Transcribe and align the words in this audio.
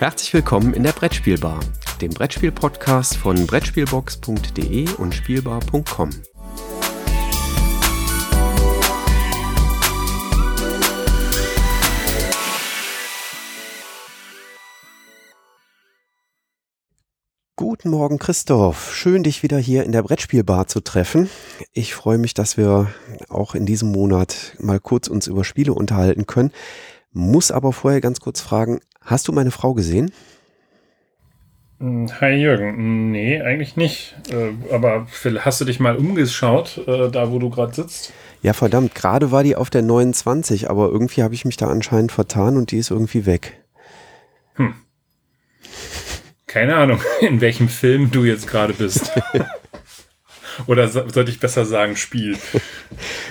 Herzlich 0.00 0.32
willkommen 0.32 0.72
in 0.72 0.82
der 0.82 0.92
Brettspielbar, 0.92 1.60
dem 2.00 2.08
Brettspiel-Podcast 2.08 3.18
von 3.18 3.46
Brettspielbox.de 3.46 4.94
und 4.94 5.14
Spielbar.com. 5.14 6.08
Guten 17.56 17.90
Morgen, 17.90 18.18
Christoph. 18.18 18.94
Schön, 18.94 19.22
dich 19.22 19.42
wieder 19.42 19.58
hier 19.58 19.84
in 19.84 19.92
der 19.92 20.02
Brettspielbar 20.02 20.66
zu 20.66 20.80
treffen. 20.80 21.28
Ich 21.74 21.94
freue 21.94 22.16
mich, 22.16 22.32
dass 22.32 22.56
wir 22.56 22.90
auch 23.28 23.54
in 23.54 23.66
diesem 23.66 23.92
Monat 23.92 24.56
mal 24.60 24.80
kurz 24.80 25.08
uns 25.08 25.26
über 25.26 25.44
Spiele 25.44 25.74
unterhalten 25.74 26.26
können. 26.26 26.52
Muss 27.12 27.50
aber 27.50 27.74
vorher 27.74 28.00
ganz 28.00 28.20
kurz 28.20 28.40
fragen, 28.40 28.80
hast 29.04 29.28
du 29.28 29.32
meine 29.32 29.50
Frau 29.50 29.74
gesehen? 29.74 30.12
Hm, 31.80 32.08
hi 32.20 32.34
Jürgen, 32.34 33.10
nee, 33.10 33.40
eigentlich 33.40 33.76
nicht. 33.76 34.14
Äh, 34.30 34.52
aber 34.72 35.06
hast 35.40 35.60
du 35.60 35.64
dich 35.64 35.80
mal 35.80 35.96
umgeschaut, 35.96 36.78
äh, 36.86 37.10
da 37.10 37.30
wo 37.30 37.38
du 37.38 37.50
gerade 37.50 37.74
sitzt? 37.74 38.12
Ja, 38.42 38.52
verdammt, 38.52 38.94
gerade 38.94 39.30
war 39.32 39.42
die 39.44 39.56
auf 39.56 39.70
der 39.70 39.82
29, 39.82 40.70
aber 40.70 40.88
irgendwie 40.88 41.22
habe 41.22 41.34
ich 41.34 41.44
mich 41.44 41.56
da 41.56 41.68
anscheinend 41.68 42.12
vertan 42.12 42.56
und 42.56 42.70
die 42.70 42.78
ist 42.78 42.90
irgendwie 42.90 43.26
weg. 43.26 43.60
Hm. 44.54 44.74
Keine 46.46 46.76
Ahnung, 46.76 47.00
in 47.20 47.40
welchem 47.40 47.68
Film 47.68 48.10
du 48.10 48.24
jetzt 48.24 48.46
gerade 48.46 48.72
bist. 48.72 49.12
Oder 50.66 50.88
sollte 50.88 51.30
ich 51.30 51.40
besser 51.40 51.64
sagen, 51.64 51.96
Spiel? 51.96 52.36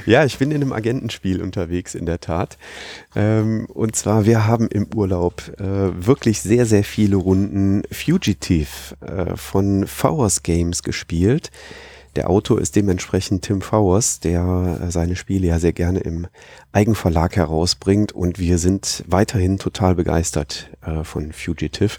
Ja, 0.06 0.26
ich 0.26 0.38
bin 0.38 0.52
in 0.52 0.62
einem 0.62 0.72
Agentenspiel 0.72 1.42
unterwegs, 1.42 1.94
in 1.94 2.06
der 2.06 2.20
Tat. 2.20 2.58
Ähm, 3.16 3.68
und 3.68 3.96
zwar, 3.96 4.26
wir 4.26 4.48
haben 4.48 4.68
im 4.70 4.88
Urlaub 4.96 5.44
äh, 5.60 5.64
wirklich 5.64 6.42
sehr, 6.42 6.66
sehr 6.66 6.84
viele 6.84 7.18
Runden 7.18 7.84
Fugitive 7.92 8.96
äh, 9.02 9.36
von 9.36 9.86
Fowers 9.86 10.42
Games 10.42 10.82
gespielt. 10.82 11.52
Der 12.16 12.30
Autor 12.30 12.60
ist 12.60 12.76
dementsprechend 12.76 13.44
Tim 13.44 13.62
Fowers, 13.62 14.20
der 14.20 14.80
äh, 14.82 14.92
seine 14.92 15.16
Spiele 15.16 15.48
ja 15.48 15.60
sehr 15.60 15.74
gerne 15.74 16.00
im 16.00 16.28
Eigenverlag 16.72 17.36
herausbringt. 17.36 18.12
Und 18.12 18.40
wir 18.40 18.58
sind 18.58 19.04
weiterhin 19.08 19.60
total 19.60 19.96
begeistert 19.96 20.70
äh, 20.82 21.04
von 21.04 21.32
Fugitive. 21.32 21.98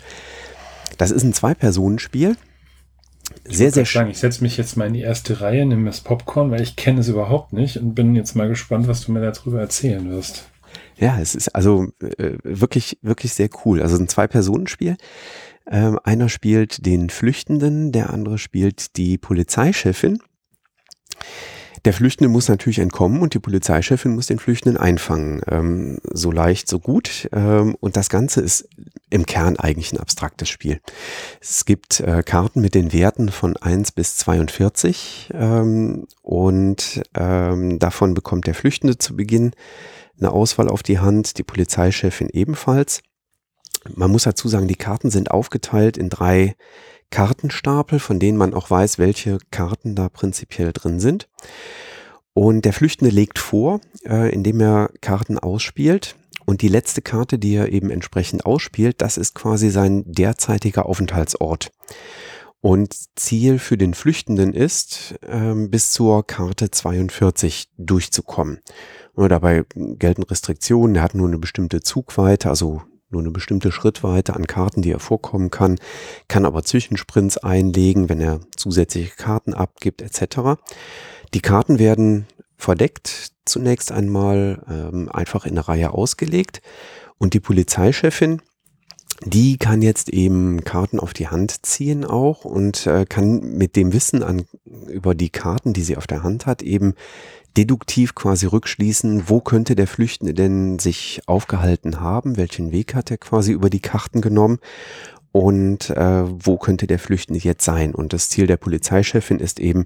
Das 0.99 1.11
ist 1.11 1.23
ein 1.23 1.33
Zwei-Personen-Spiel. 1.33 2.37
Sehr, 3.45 3.73
sehr 3.73 3.85
schön. 3.85 4.09
Ich 4.09 4.19
setze 4.19 4.43
mich 4.43 4.57
jetzt 4.57 4.77
mal 4.77 4.87
in 4.87 4.95
die 4.95 5.01
erste 5.01 5.41
Reihe, 5.41 5.67
nehme 5.67 5.87
das 5.87 6.01
Popcorn, 6.01 6.51
weil 6.51 6.61
ich 6.61 6.77
kenne 6.77 7.01
es 7.01 7.09
überhaupt 7.09 7.53
nicht 7.53 7.79
und 7.79 7.95
bin 7.95 8.15
jetzt 8.15 8.35
mal 8.37 8.49
gespannt, 8.49 8.87
was 8.87 9.05
du 9.05 9.13
mir 9.13 9.21
darüber 9.21 9.61
erzählen 9.61 10.09
wirst. 10.11 10.49
Ja, 10.97 11.19
es 11.19 11.35
ist 11.35 11.49
also 11.49 11.89
äh, 12.01 12.39
wirklich, 12.43 12.99
wirklich 13.03 13.33
sehr 13.33 13.49
cool. 13.65 13.83
Also 13.83 13.97
ein 13.97 14.09
Zwei-Personen-Spiel. 14.09 14.97
Ähm, 15.71 15.99
einer 16.05 16.29
spielt 16.29 16.85
den 16.85 17.11
Flüchtenden, 17.11 17.93
der 17.93 18.11
andere 18.11 18.39
spielt 18.39 18.97
die 18.97 19.19
Polizeichefin. 19.19 20.19
Der 21.85 21.95
Flüchtende 21.95 22.29
muss 22.29 22.49
natürlich 22.49 22.79
entkommen 22.79 23.23
und 23.23 23.33
die 23.33 23.39
Polizeichefin 23.39 24.15
muss 24.15 24.27
den 24.27 24.39
Flüchtenden 24.39 24.77
einfangen. 24.77 25.41
Ähm, 25.49 25.99
so 26.13 26.31
leicht, 26.31 26.69
so 26.69 26.79
gut. 26.79 27.29
Ähm, 27.33 27.75
und 27.81 27.97
das 27.97 28.11
Ganze 28.11 28.43
ist 28.43 28.69
im 29.11 29.27
Kern 29.27 29.59
eigentlich 29.59 29.93
ein 29.93 30.01
abstraktes 30.01 30.49
Spiel. 30.49 30.81
Es 31.41 31.65
gibt 31.65 32.01
äh, 32.01 32.23
Karten 32.23 32.61
mit 32.61 32.75
den 32.75 32.93
Werten 32.93 33.31
von 33.31 33.57
1 33.57 33.93
bis 33.93 34.17
42 34.17 35.31
ähm, 35.35 36.07
und 36.23 37.03
ähm, 37.15 37.79
davon 37.79 38.15
bekommt 38.15 38.47
der 38.47 38.55
Flüchtende 38.55 38.99
zu 38.99 39.17
Beginn 39.17 39.53
eine 40.19 40.33
Auswahl 40.33 40.69
auf 40.69 40.83
die 40.83 40.99
Hand, 40.99 41.39
die 41.39 41.43
Polizeichefin 41.43 42.29
ebenfalls. 42.31 43.03
Man 43.95 44.11
muss 44.11 44.25
dazu 44.25 44.49
sagen, 44.49 44.69
die 44.69 44.77
Karten 44.77 45.11
sind 45.11 45.31
aufgeteilt 45.31 45.97
in 45.97 46.11
drei 46.11 46.55
Kartenstapel, 47.11 47.99
von 47.99 48.19
denen 48.19 48.39
man 48.39 48.55
auch 48.55 48.71
weiß, 48.71 48.99
welche 48.99 49.39
Karten 49.51 49.95
da 49.95 50.09
prinzipiell 50.09 50.73
drin 50.73 51.01
sind. 51.01 51.29
Und 52.33 52.65
der 52.65 52.73
Flüchtende 52.73 53.11
legt 53.11 53.39
vor, 53.39 53.81
äh, 54.05 54.33
indem 54.33 54.61
er 54.61 54.91
Karten 55.01 55.39
ausspielt. 55.39 56.17
Und 56.51 56.63
die 56.63 56.69
letzte 56.69 57.01
Karte, 57.01 57.39
die 57.39 57.55
er 57.55 57.71
eben 57.71 57.91
entsprechend 57.91 58.45
ausspielt, 58.45 59.01
das 59.01 59.19
ist 59.19 59.37
quasi 59.37 59.71
sein 59.71 60.03
derzeitiger 60.05 60.85
Aufenthaltsort. 60.85 61.71
Und 62.61 62.93
Ziel 63.15 63.61
für 63.61 63.79
den 63.79 63.95
Flüchtenden 63.95 64.53
ist, 64.53 65.15
ähm, 65.29 65.71
bis 65.71 65.93
zur 65.93 66.27
Karte 66.27 66.73
42 66.73 67.69
durchzukommen. 67.79 68.59
Und 69.15 69.29
dabei 69.29 69.63
gelten 69.77 70.25
Restriktionen. 70.25 70.97
Er 70.97 71.03
hat 71.03 71.15
nur 71.15 71.29
eine 71.29 71.39
bestimmte 71.39 71.83
Zugweite, 71.83 72.49
also 72.49 72.83
nur 73.11 73.23
eine 73.23 73.31
bestimmte 73.31 73.71
Schrittweite 73.71 74.35
an 74.35 74.49
Karten, 74.49 74.83
die 74.83 74.91
er 74.91 74.99
vorkommen 74.99 75.53
kann, 75.53 75.79
kann 76.27 76.45
aber 76.45 76.65
Zwischensprints 76.65 77.39
einlegen, 77.39 78.09
wenn 78.09 78.21
er 78.21 78.41
zusätzliche 78.57 79.15
Karten 79.15 79.55
abgibt, 79.55 80.03
etc. 80.03 80.61
Die 81.33 81.43
Karten 81.43 81.79
werden 81.79 82.27
verdeckt 82.61 83.33
zunächst 83.45 83.93
einmal 83.93 84.63
ähm, 84.69 85.09
einfach 85.09 85.45
in 85.45 85.53
eine 85.53 85.67
Reihe 85.67 85.93
ausgelegt. 85.93 86.63
Und 87.19 87.35
die 87.35 87.41
Polizeichefin, 87.41 88.41
die 89.25 89.59
kann 89.59 89.83
jetzt 89.83 90.09
eben 90.09 90.65
Karten 90.65 90.99
auf 90.99 91.13
die 91.13 91.29
Hand 91.29 91.67
ziehen 91.67 92.05
auch 92.05 92.45
und 92.45 92.87
äh, 92.87 93.05
kann 93.05 93.41
mit 93.41 93.77
dem 93.77 93.93
Wissen 93.93 94.23
an, 94.23 94.45
über 94.89 95.15
die 95.15 95.31
Karten, 95.31 95.73
die 95.73 95.83
sie 95.83 95.97
auf 95.97 96.07
der 96.07 96.23
Hand 96.23 96.47
hat, 96.47 96.63
eben 96.63 96.95
deduktiv 97.57 98.15
quasi 98.15 98.47
rückschließen, 98.47 99.29
wo 99.29 99.41
könnte 99.41 99.75
der 99.75 99.89
Flüchtende 99.89 100.35
denn 100.35 100.79
sich 100.79 101.21
aufgehalten 101.27 102.01
haben, 102.01 102.37
welchen 102.37 102.71
Weg 102.71 102.95
hat 102.95 103.11
er 103.11 103.19
quasi 103.19 103.53
über 103.53 103.71
die 103.71 103.81
Karten 103.81 104.21
genommen 104.21 104.61
und 105.33 105.91
äh, 105.91 106.25
wo 106.27 106.59
könnte 106.59 106.87
der 106.87 106.99
Flüchtende 106.99 107.41
jetzt 107.41 107.65
sein. 107.65 107.95
Und 107.95 108.13
das 108.13 108.29
Ziel 108.29 108.47
der 108.47 108.57
Polizeichefin 108.57 109.39
ist 109.39 109.61
eben, 109.61 109.85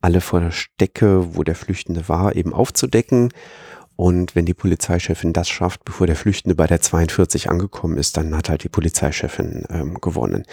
alle 0.00 0.20
Verstecke, 0.20 1.34
wo 1.34 1.44
der 1.44 1.54
Flüchtende 1.54 2.10
war, 2.10 2.36
eben 2.36 2.52
aufzudecken. 2.52 3.32
Und 3.96 4.34
wenn 4.34 4.44
die 4.44 4.54
Polizeichefin 4.54 5.32
das 5.32 5.48
schafft, 5.48 5.84
bevor 5.84 6.06
der 6.06 6.16
Flüchtende 6.16 6.54
bei 6.54 6.66
der 6.66 6.82
42 6.82 7.48
angekommen 7.48 7.96
ist, 7.96 8.16
dann 8.16 8.36
hat 8.36 8.50
halt 8.50 8.64
die 8.64 8.68
Polizeichefin 8.68 9.64
ähm, 9.70 9.94
gewonnen. 10.00 10.44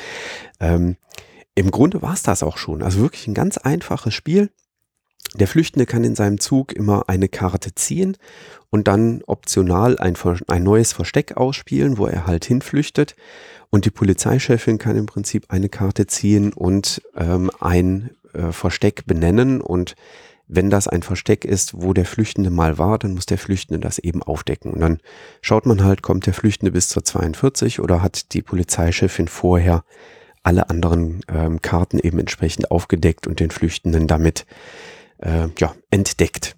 Ähm, 0.61 0.95
Im 1.53 1.69
Grunde 1.69 2.01
war 2.01 2.13
es 2.13 2.23
das 2.23 2.43
auch 2.43 2.57
schon. 2.57 2.81
Also 2.81 3.01
wirklich 3.01 3.27
ein 3.27 3.33
ganz 3.33 3.57
einfaches 3.57 4.13
Spiel. 4.13 4.51
Der 5.35 5.47
Flüchtende 5.47 5.85
kann 5.85 6.03
in 6.03 6.15
seinem 6.15 6.39
Zug 6.39 6.73
immer 6.73 7.07
eine 7.07 7.29
Karte 7.29 7.73
ziehen 7.73 8.17
und 8.69 8.87
dann 8.87 9.21
optional 9.27 9.97
ein, 9.97 10.15
ein, 10.47 10.63
neues 10.63 10.91
Versteck 10.91 11.37
ausspielen, 11.37 11.97
wo 11.97 12.05
er 12.05 12.27
halt 12.27 12.43
hinflüchtet. 12.43 13.15
Und 13.69 13.85
die 13.85 13.91
Polizeichefin 13.91 14.77
kann 14.77 14.97
im 14.97 15.05
Prinzip 15.05 15.45
eine 15.47 15.69
Karte 15.69 16.05
ziehen 16.05 16.51
und 16.51 17.01
ähm, 17.15 17.49
ein 17.61 18.09
äh, 18.33 18.51
Versteck 18.51 19.05
benennen. 19.05 19.61
Und 19.61 19.95
wenn 20.47 20.69
das 20.69 20.89
ein 20.89 21.01
Versteck 21.01 21.45
ist, 21.45 21.81
wo 21.81 21.93
der 21.93 22.05
Flüchtende 22.05 22.49
mal 22.49 22.77
war, 22.77 22.99
dann 22.99 23.13
muss 23.13 23.25
der 23.25 23.37
Flüchtende 23.37 23.79
das 23.79 23.99
eben 23.99 24.21
aufdecken. 24.21 24.71
Und 24.73 24.81
dann 24.81 24.97
schaut 25.41 25.65
man 25.65 25.81
halt, 25.81 26.01
kommt 26.01 26.25
der 26.25 26.33
Flüchtende 26.33 26.73
bis 26.73 26.89
zur 26.89 27.05
42 27.05 27.79
oder 27.79 28.01
hat 28.01 28.33
die 28.33 28.41
Polizeichefin 28.41 29.29
vorher 29.29 29.85
alle 30.43 30.69
anderen 30.69 31.21
ähm, 31.29 31.61
Karten 31.61 31.99
eben 31.99 32.19
entsprechend 32.19 32.69
aufgedeckt 32.69 33.27
und 33.27 33.39
den 33.39 33.51
Flüchtenden 33.51 34.07
damit 34.07 34.45
äh, 35.21 35.47
ja, 35.57 35.73
entdeckt. 35.89 36.55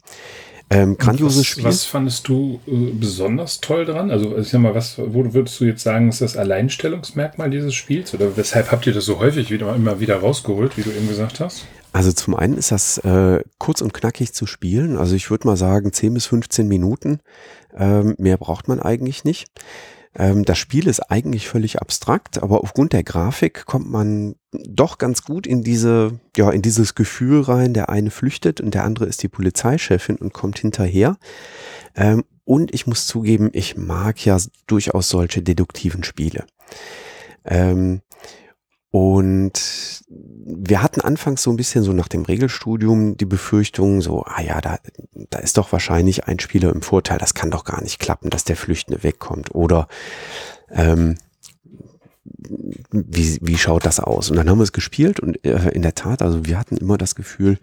Ähm, 0.70 0.98
grandioses 0.98 1.40
was, 1.40 1.46
Spiel. 1.46 1.64
Was 1.66 1.86
fandest 1.86 2.28
du 2.28 2.60
äh, 2.66 2.92
besonders 2.94 3.62
toll 3.62 3.86
dran? 3.86 4.10
Also, 4.10 4.36
ich 4.38 4.50
sag 4.50 4.62
mal, 4.62 4.74
was, 4.74 4.98
wo 4.98 5.34
würdest 5.34 5.60
du 5.60 5.66
jetzt 5.66 5.84
sagen, 5.84 6.10
ist 6.10 6.22
das 6.22 6.36
Alleinstellungsmerkmal 6.36 7.50
dieses 7.50 7.76
Spiels? 7.76 8.14
Oder 8.14 8.36
weshalb 8.38 8.72
habt 8.72 8.88
ihr 8.88 8.94
das 8.94 9.06
so 9.06 9.20
häufig 9.20 9.52
wieder, 9.52 9.76
immer 9.76 10.00
wieder 10.00 10.18
rausgeholt, 10.18 10.78
wie 10.78 10.82
du 10.82 10.90
eben 10.90 11.08
gesagt 11.08 11.40
hast? 11.40 11.66
Also 11.92 12.12
zum 12.12 12.36
einen 12.36 12.58
ist 12.58 12.72
das 12.72 12.98
äh, 13.00 13.44
kurz 13.60 13.82
und 13.82 13.94
knackig 13.94 14.34
zu 14.34 14.48
spielen. 14.48 14.98
Also 14.98 15.16
ich 15.16 15.30
würde 15.30 15.48
mal 15.48 15.58
sagen 15.58 15.94
10 15.94 16.16
bis 16.16 16.26
15 16.26 16.68
Minuten. 16.68 17.20
Ähm, 17.76 18.16
mehr 18.18 18.38
braucht 18.38 18.68
man 18.68 18.80
eigentlich 18.80 19.24
nicht. 19.24 19.48
Ähm, 20.16 20.46
das 20.46 20.58
Spiel 20.58 20.88
ist 20.88 21.00
eigentlich 21.12 21.48
völlig 21.48 21.82
abstrakt, 21.82 22.42
aber 22.42 22.62
aufgrund 22.62 22.94
der 22.94 23.04
Grafik 23.04 23.66
kommt 23.66 23.90
man 23.90 24.36
doch 24.52 24.98
ganz 24.98 25.24
gut 25.24 25.48
in 25.48 25.64
diese, 25.64 26.20
ja, 26.38 26.52
in 26.52 26.62
dieses 26.62 26.96
Gefühl 26.96 27.42
rein. 27.42 27.74
Der 27.74 27.90
eine 27.90 28.12
flüchtet 28.12 28.62
und 28.62 28.74
der 28.74 28.84
andere 28.84 29.06
ist 29.06 29.24
die 29.24 29.30
Polizeichefin 29.30 30.18
und 30.18 30.34
kommt 30.34 30.60
hinterher. 30.60 31.18
Ähm, 31.96 32.24
und 32.46 32.74
ich 32.74 32.88
muss 32.88 33.08
zugeben, 33.08 33.50
ich 33.54 33.78
mag 33.78 34.24
ja 34.26 34.38
durchaus 34.68 35.10
solche 35.10 35.42
deduktiven 35.42 36.04
Spiele. 36.04 36.46
Ähm, 37.46 38.02
und 38.96 40.04
wir 40.46 40.84
hatten 40.84 41.02
anfangs 41.02 41.42
so 41.42 41.50
ein 41.50 41.58
bisschen 41.58 41.84
so 41.84 41.94
nach 41.94 42.08
dem 42.08 42.26
Regelstudium 42.26 43.18
die 43.18 43.26
Befürchtung, 43.26 44.04
so, 44.04 44.24
ah 44.24 44.40
ja, 44.40 44.62
da, 44.62 44.78
da 45.32 45.40
ist 45.40 45.58
doch 45.58 45.72
wahrscheinlich 45.72 46.26
ein 46.26 46.40
Spieler 46.40 46.72
im 46.72 46.84
Vorteil, 46.84 47.18
das 47.18 47.34
kann 47.34 47.50
doch 47.50 47.64
gar 47.64 47.82
nicht 47.82 47.98
klappen, 47.98 48.30
dass 48.30 48.44
der 48.44 48.56
Flüchtende 48.56 49.02
wegkommt. 49.02 49.56
Oder 49.56 49.88
ähm, 50.70 51.16
wie, 52.92 53.40
wie 53.42 53.58
schaut 53.58 53.84
das 53.88 54.00
aus? 54.00 54.30
Und 54.30 54.38
dann 54.38 54.48
haben 54.48 54.60
wir 54.60 54.64
es 54.64 54.74
gespielt 54.74 55.20
und 55.20 55.44
äh, 55.44 55.70
in 55.70 55.82
der 55.82 55.96
Tat, 55.96 56.22
also 56.22 56.46
wir 56.46 56.60
hatten 56.60 56.78
immer 56.78 57.00
das 57.00 57.16
Gefühl, 57.16 57.58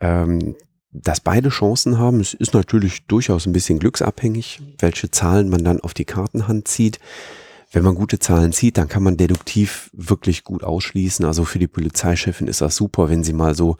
ähm, 0.00 0.54
dass 0.92 1.20
beide 1.20 1.48
Chancen 1.48 1.98
haben. 1.98 2.20
Es 2.20 2.34
ist 2.34 2.52
natürlich 2.52 3.06
durchaus 3.06 3.46
ein 3.46 3.54
bisschen 3.54 3.78
glücksabhängig, 3.78 4.60
welche 4.80 5.10
Zahlen 5.10 5.48
man 5.48 5.64
dann 5.64 5.80
auf 5.80 5.94
die 5.94 6.04
Kartenhand 6.04 6.68
zieht. 6.68 6.98
Wenn 7.70 7.84
man 7.84 7.94
gute 7.94 8.18
Zahlen 8.18 8.52
zieht, 8.52 8.78
dann 8.78 8.88
kann 8.88 9.02
man 9.02 9.16
deduktiv 9.16 9.90
wirklich 9.92 10.44
gut 10.44 10.64
ausschließen. 10.64 11.24
Also 11.24 11.44
für 11.44 11.58
die 11.58 11.66
Polizeichefin 11.66 12.48
ist 12.48 12.60
das 12.60 12.76
super, 12.76 13.10
wenn 13.10 13.24
sie 13.24 13.34
mal 13.34 13.54
so 13.54 13.76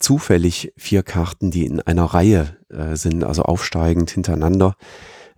zufällig 0.00 0.72
vier 0.76 1.02
Karten, 1.02 1.50
die 1.50 1.66
in 1.66 1.80
einer 1.80 2.04
Reihe 2.04 2.56
äh, 2.70 2.96
sind, 2.96 3.22
also 3.22 3.42
aufsteigend 3.42 4.10
hintereinander, 4.10 4.74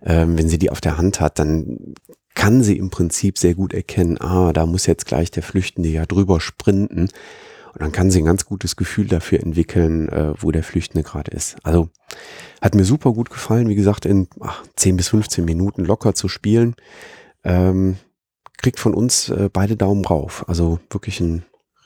ähm, 0.01 0.37
wenn 0.37 0.49
sie 0.49 0.57
die 0.57 0.71
auf 0.71 0.81
der 0.81 0.97
Hand 0.97 1.19
hat, 1.19 1.37
dann 1.37 1.93
kann 2.33 2.63
sie 2.63 2.77
im 2.77 2.89
Prinzip 2.89 3.37
sehr 3.37 3.53
gut 3.53 3.73
erkennen, 3.73 4.19
ah, 4.19 4.53
da 4.53 4.65
muss 4.65 4.87
jetzt 4.87 5.05
gleich 5.05 5.29
der 5.29 5.43
Flüchtende 5.43 5.89
ja 5.89 6.05
drüber 6.05 6.41
sprinten. 6.41 7.09
Und 7.73 7.81
dann 7.81 7.91
kann 7.91 8.11
sie 8.11 8.21
ein 8.21 8.25
ganz 8.25 8.45
gutes 8.45 8.75
Gefühl 8.75 9.07
dafür 9.07 9.39
entwickeln, 9.39 10.07
äh, 10.09 10.33
wo 10.39 10.51
der 10.51 10.63
Flüchtende 10.63 11.03
gerade 11.03 11.31
ist. 11.31 11.57
Also 11.63 11.89
hat 12.61 12.75
mir 12.75 12.85
super 12.85 13.13
gut 13.13 13.29
gefallen, 13.29 13.67
wie 13.67 13.75
gesagt, 13.75 14.05
in 14.05 14.27
ach, 14.39 14.63
10 14.75 14.97
bis 14.97 15.09
15 15.09 15.43
Minuten 15.43 15.83
locker 15.83 16.13
zu 16.13 16.27
spielen. 16.27 16.75
Ähm, 17.43 17.97
kriegt 18.57 18.79
von 18.79 18.93
uns 18.93 19.29
äh, 19.29 19.49
beide 19.51 19.75
Daumen 19.75 20.05
rauf. 20.05 20.45
Also 20.47 20.79
wirklich 20.89 21.19
ein 21.19 21.43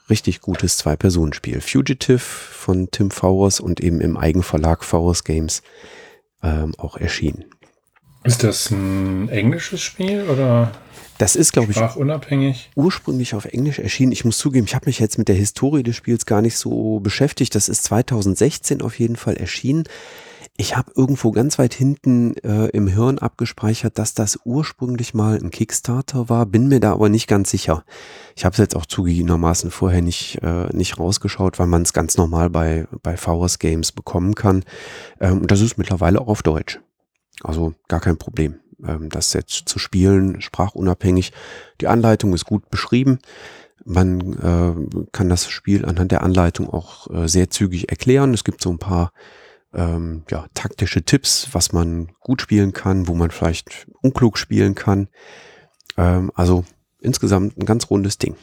richtig 0.10 0.42
gutes 0.42 0.78
Zwei-Personen-Spiel. 0.78 1.62
Fugitive 1.62 2.20
von 2.20 2.90
Tim 2.92 3.12
Fowers 3.12 3.60
und 3.60 3.80
eben 3.80 4.00
im 4.02 4.18
Eigenverlag 4.18 4.84
Fowers 4.84 5.24
Games 5.24 5.64
ähm, 6.44 6.74
auch 6.78 6.98
erschienen. 6.98 7.46
Ist 8.24 8.44
das 8.44 8.72
ein 8.72 9.30
englisches 9.30 9.82
Spiel 9.82 10.24
oder? 10.30 10.72
Das 11.18 11.36
ist, 11.36 11.54
glaube 11.54 11.72
ich, 11.72 11.96
unabhängig. 11.96 12.70
ursprünglich 12.76 13.34
auf 13.34 13.46
Englisch 13.46 13.80
erschienen. 13.80 14.12
Ich 14.12 14.24
muss 14.24 14.38
zugeben, 14.38 14.68
ich 14.68 14.76
habe 14.76 14.86
mich 14.86 15.00
jetzt 15.00 15.18
mit 15.18 15.28
der 15.28 15.36
Historie 15.36 15.82
des 15.82 15.96
Spiels 15.96 16.28
gar 16.28 16.44
nicht 16.44 16.58
so 16.58 17.00
beschäftigt. 17.00 17.56
Das 17.56 17.70
ist 17.70 17.84
2016 17.86 18.84
auf 18.84 19.00
jeden 19.00 19.16
Fall 19.16 19.36
erschienen. 19.36 19.86
Ich 20.60 20.76
habe 20.76 20.92
irgendwo 20.96 21.32
ganz 21.32 21.60
weit 21.60 21.76
hinten 21.76 22.36
äh, 22.38 22.66
im 22.70 22.88
Hirn 22.88 23.20
abgespeichert, 23.20 24.00
dass 24.00 24.16
das 24.16 24.40
ursprünglich 24.44 25.14
mal 25.14 25.38
ein 25.38 25.52
Kickstarter 25.52 26.30
war, 26.30 26.48
bin 26.48 26.68
mir 26.68 26.80
da 26.80 26.94
aber 26.94 27.10
nicht 27.10 27.28
ganz 27.28 27.52
sicher. 27.52 27.86
Ich 28.36 28.44
habe 28.44 28.54
es 28.54 28.58
jetzt 28.58 28.76
auch 28.76 28.88
zugegebenermaßen 28.88 29.70
vorher 29.70 30.02
nicht, 30.02 30.40
äh, 30.42 30.76
nicht 30.76 30.98
rausgeschaut, 30.98 31.60
weil 31.60 31.68
man 31.68 31.84
es 31.84 31.94
ganz 31.94 32.18
normal 32.18 32.50
bei, 32.50 32.88
bei 33.04 33.18
VS 33.18 33.60
Games 33.60 33.92
bekommen 33.92 34.34
kann. 34.34 34.66
Ähm, 35.20 35.42
und 35.42 35.52
das 35.52 35.62
ist 35.62 35.78
mittlerweile 35.78 36.20
auch 36.20 36.28
auf 36.28 36.42
Deutsch. 36.42 36.80
Also 37.44 37.76
gar 37.88 38.00
kein 38.00 38.18
Problem, 38.18 38.56
ähm, 38.84 39.10
das 39.10 39.34
jetzt 39.34 39.70
zu 39.70 39.78
spielen, 39.78 40.42
sprachunabhängig. 40.42 41.34
Die 41.82 41.88
Anleitung 41.88 42.34
ist 42.34 42.46
gut 42.46 42.72
beschrieben. 42.72 43.20
Man 43.86 44.34
äh, 44.34 45.06
kann 45.12 45.30
das 45.30 45.52
Spiel 45.52 45.86
anhand 45.86 46.12
der 46.12 46.24
Anleitung 46.24 46.68
auch 46.68 47.12
äh, 47.12 47.28
sehr 47.28 47.52
zügig 47.52 47.92
erklären. 47.92 48.34
Es 48.34 48.44
gibt 48.44 48.64
so 48.64 48.72
ein 48.72 48.80
paar 48.80 49.12
ähm, 49.78 50.24
ja, 50.30 50.48
taktische 50.54 51.04
Tipps, 51.04 51.50
was 51.54 51.72
man 51.72 52.10
gut 52.20 52.42
spielen 52.42 52.74
kann, 52.74 53.08
wo 53.08 53.14
man 53.14 53.32
vielleicht 53.32 53.88
unklug 54.02 54.38
spielen 54.38 54.76
kann. 54.76 55.08
Ähm, 55.98 56.32
also 56.36 56.66
insgesamt 57.00 57.58
ein 57.58 57.66
ganz 57.66 57.90
rundes 57.90 58.18
Ding. 58.18 58.36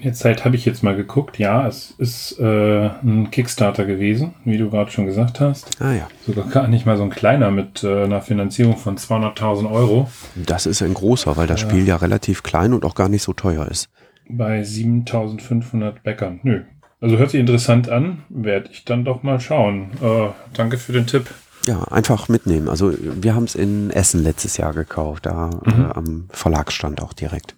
Jetzt 0.00 0.20
Zeit 0.20 0.44
habe 0.44 0.54
ich 0.54 0.64
jetzt 0.64 0.82
mal 0.82 0.94
geguckt. 0.94 1.38
Ja, 1.38 1.66
es 1.66 1.92
ist 1.98 2.38
äh, 2.38 2.90
ein 3.02 3.30
Kickstarter 3.30 3.84
gewesen, 3.84 4.34
wie 4.44 4.58
du 4.58 4.70
gerade 4.70 4.90
schon 4.90 5.06
gesagt 5.06 5.40
hast. 5.40 5.80
Ah 5.80 5.92
ja. 5.92 6.08
Sogar 6.26 6.46
gar 6.46 6.68
nicht 6.68 6.86
mal 6.86 6.96
so 6.96 7.02
ein 7.02 7.10
kleiner 7.10 7.50
mit 7.50 7.82
äh, 7.82 8.04
einer 8.04 8.20
Finanzierung 8.20 8.76
von 8.76 8.96
200.000 8.96 9.70
Euro. 9.70 10.08
Das 10.36 10.66
ist 10.66 10.82
ein 10.82 10.94
großer, 10.94 11.36
weil 11.36 11.46
das 11.46 11.62
ja. 11.62 11.68
Spiel 11.68 11.88
ja 11.88 11.96
relativ 11.96 12.42
klein 12.42 12.74
und 12.74 12.84
auch 12.84 12.94
gar 12.94 13.08
nicht 13.08 13.22
so 13.22 13.32
teuer 13.32 13.66
ist. 13.66 13.88
Bei 14.28 14.60
7.500 14.60 16.02
Bäckern. 16.04 16.40
Nö, 16.42 16.64
also 17.00 17.16
hört 17.18 17.30
sich 17.30 17.40
interessant 17.40 17.88
an, 17.88 18.24
werde 18.28 18.70
ich 18.72 18.84
dann 18.84 19.04
doch 19.04 19.22
mal 19.22 19.40
schauen. 19.40 19.90
Äh, 20.02 20.28
danke 20.54 20.78
für 20.78 20.92
den 20.92 21.06
Tipp. 21.06 21.26
Ja, 21.66 21.84
einfach 21.84 22.28
mitnehmen. 22.28 22.68
Also 22.68 22.92
wir 22.98 23.34
haben 23.34 23.44
es 23.44 23.54
in 23.54 23.90
Essen 23.90 24.22
letztes 24.22 24.56
Jahr 24.56 24.72
gekauft, 24.72 25.26
da 25.26 25.50
mhm. 25.64 25.84
äh, 25.84 25.94
am 25.94 26.28
Verlagsstand 26.30 27.02
auch 27.02 27.12
direkt. 27.12 27.54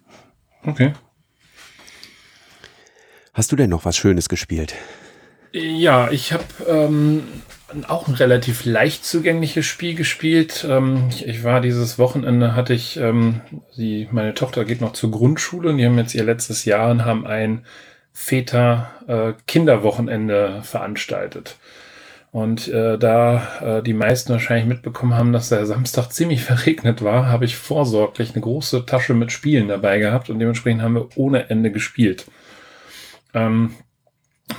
Okay. 0.65 0.93
Hast 3.33 3.51
du 3.51 3.55
denn 3.55 3.69
noch 3.69 3.85
was 3.85 3.95
Schönes 3.95 4.27
gespielt? 4.29 4.75
Ja, 5.53 6.11
ich 6.11 6.33
habe 6.33 6.43
ähm, 6.67 7.23
auch 7.87 8.07
ein 8.07 8.13
relativ 8.15 8.65
leicht 8.65 9.05
zugängliches 9.05 9.65
Spiel 9.65 9.95
gespielt. 9.95 10.65
Ähm, 10.69 11.07
ich, 11.09 11.25
ich, 11.25 11.43
war 11.43 11.61
dieses 11.61 11.97
Wochenende, 11.97 12.55
hatte 12.55 12.73
ich, 12.73 12.97
ähm, 12.97 13.41
die, 13.77 14.07
meine 14.11 14.33
Tochter 14.33 14.65
geht 14.65 14.81
noch 14.81 14.93
zur 14.93 15.11
Grundschule 15.11 15.69
und 15.69 15.77
die 15.77 15.85
haben 15.85 15.97
jetzt 15.97 16.15
ihr 16.15 16.23
letztes 16.23 16.65
Jahr 16.65 16.91
und 16.91 17.05
haben 17.05 17.25
ein 17.25 17.65
Väter 18.13 18.91
äh, 19.07 19.33
Kinderwochenende 19.47 20.61
veranstaltet. 20.63 21.57
Und 22.31 22.69
äh, 22.69 22.97
da 22.97 23.79
äh, 23.79 23.83
die 23.83 23.93
meisten 23.93 24.31
wahrscheinlich 24.31 24.65
mitbekommen 24.65 25.15
haben, 25.15 25.33
dass 25.33 25.49
der 25.49 25.65
Samstag 25.65 26.09
ziemlich 26.11 26.43
verregnet 26.43 27.03
war, 27.03 27.27
habe 27.27 27.45
ich 27.45 27.57
vorsorglich 27.57 28.33
eine 28.33 28.41
große 28.41 28.85
Tasche 28.85 29.13
mit 29.13 29.31
Spielen 29.31 29.67
dabei 29.67 29.99
gehabt 29.99 30.29
und 30.29 30.39
dementsprechend 30.39 30.81
haben 30.81 30.95
wir 30.95 31.09
ohne 31.15 31.49
Ende 31.49 31.71
gespielt. 31.71 32.25
Ähm, 33.33 33.75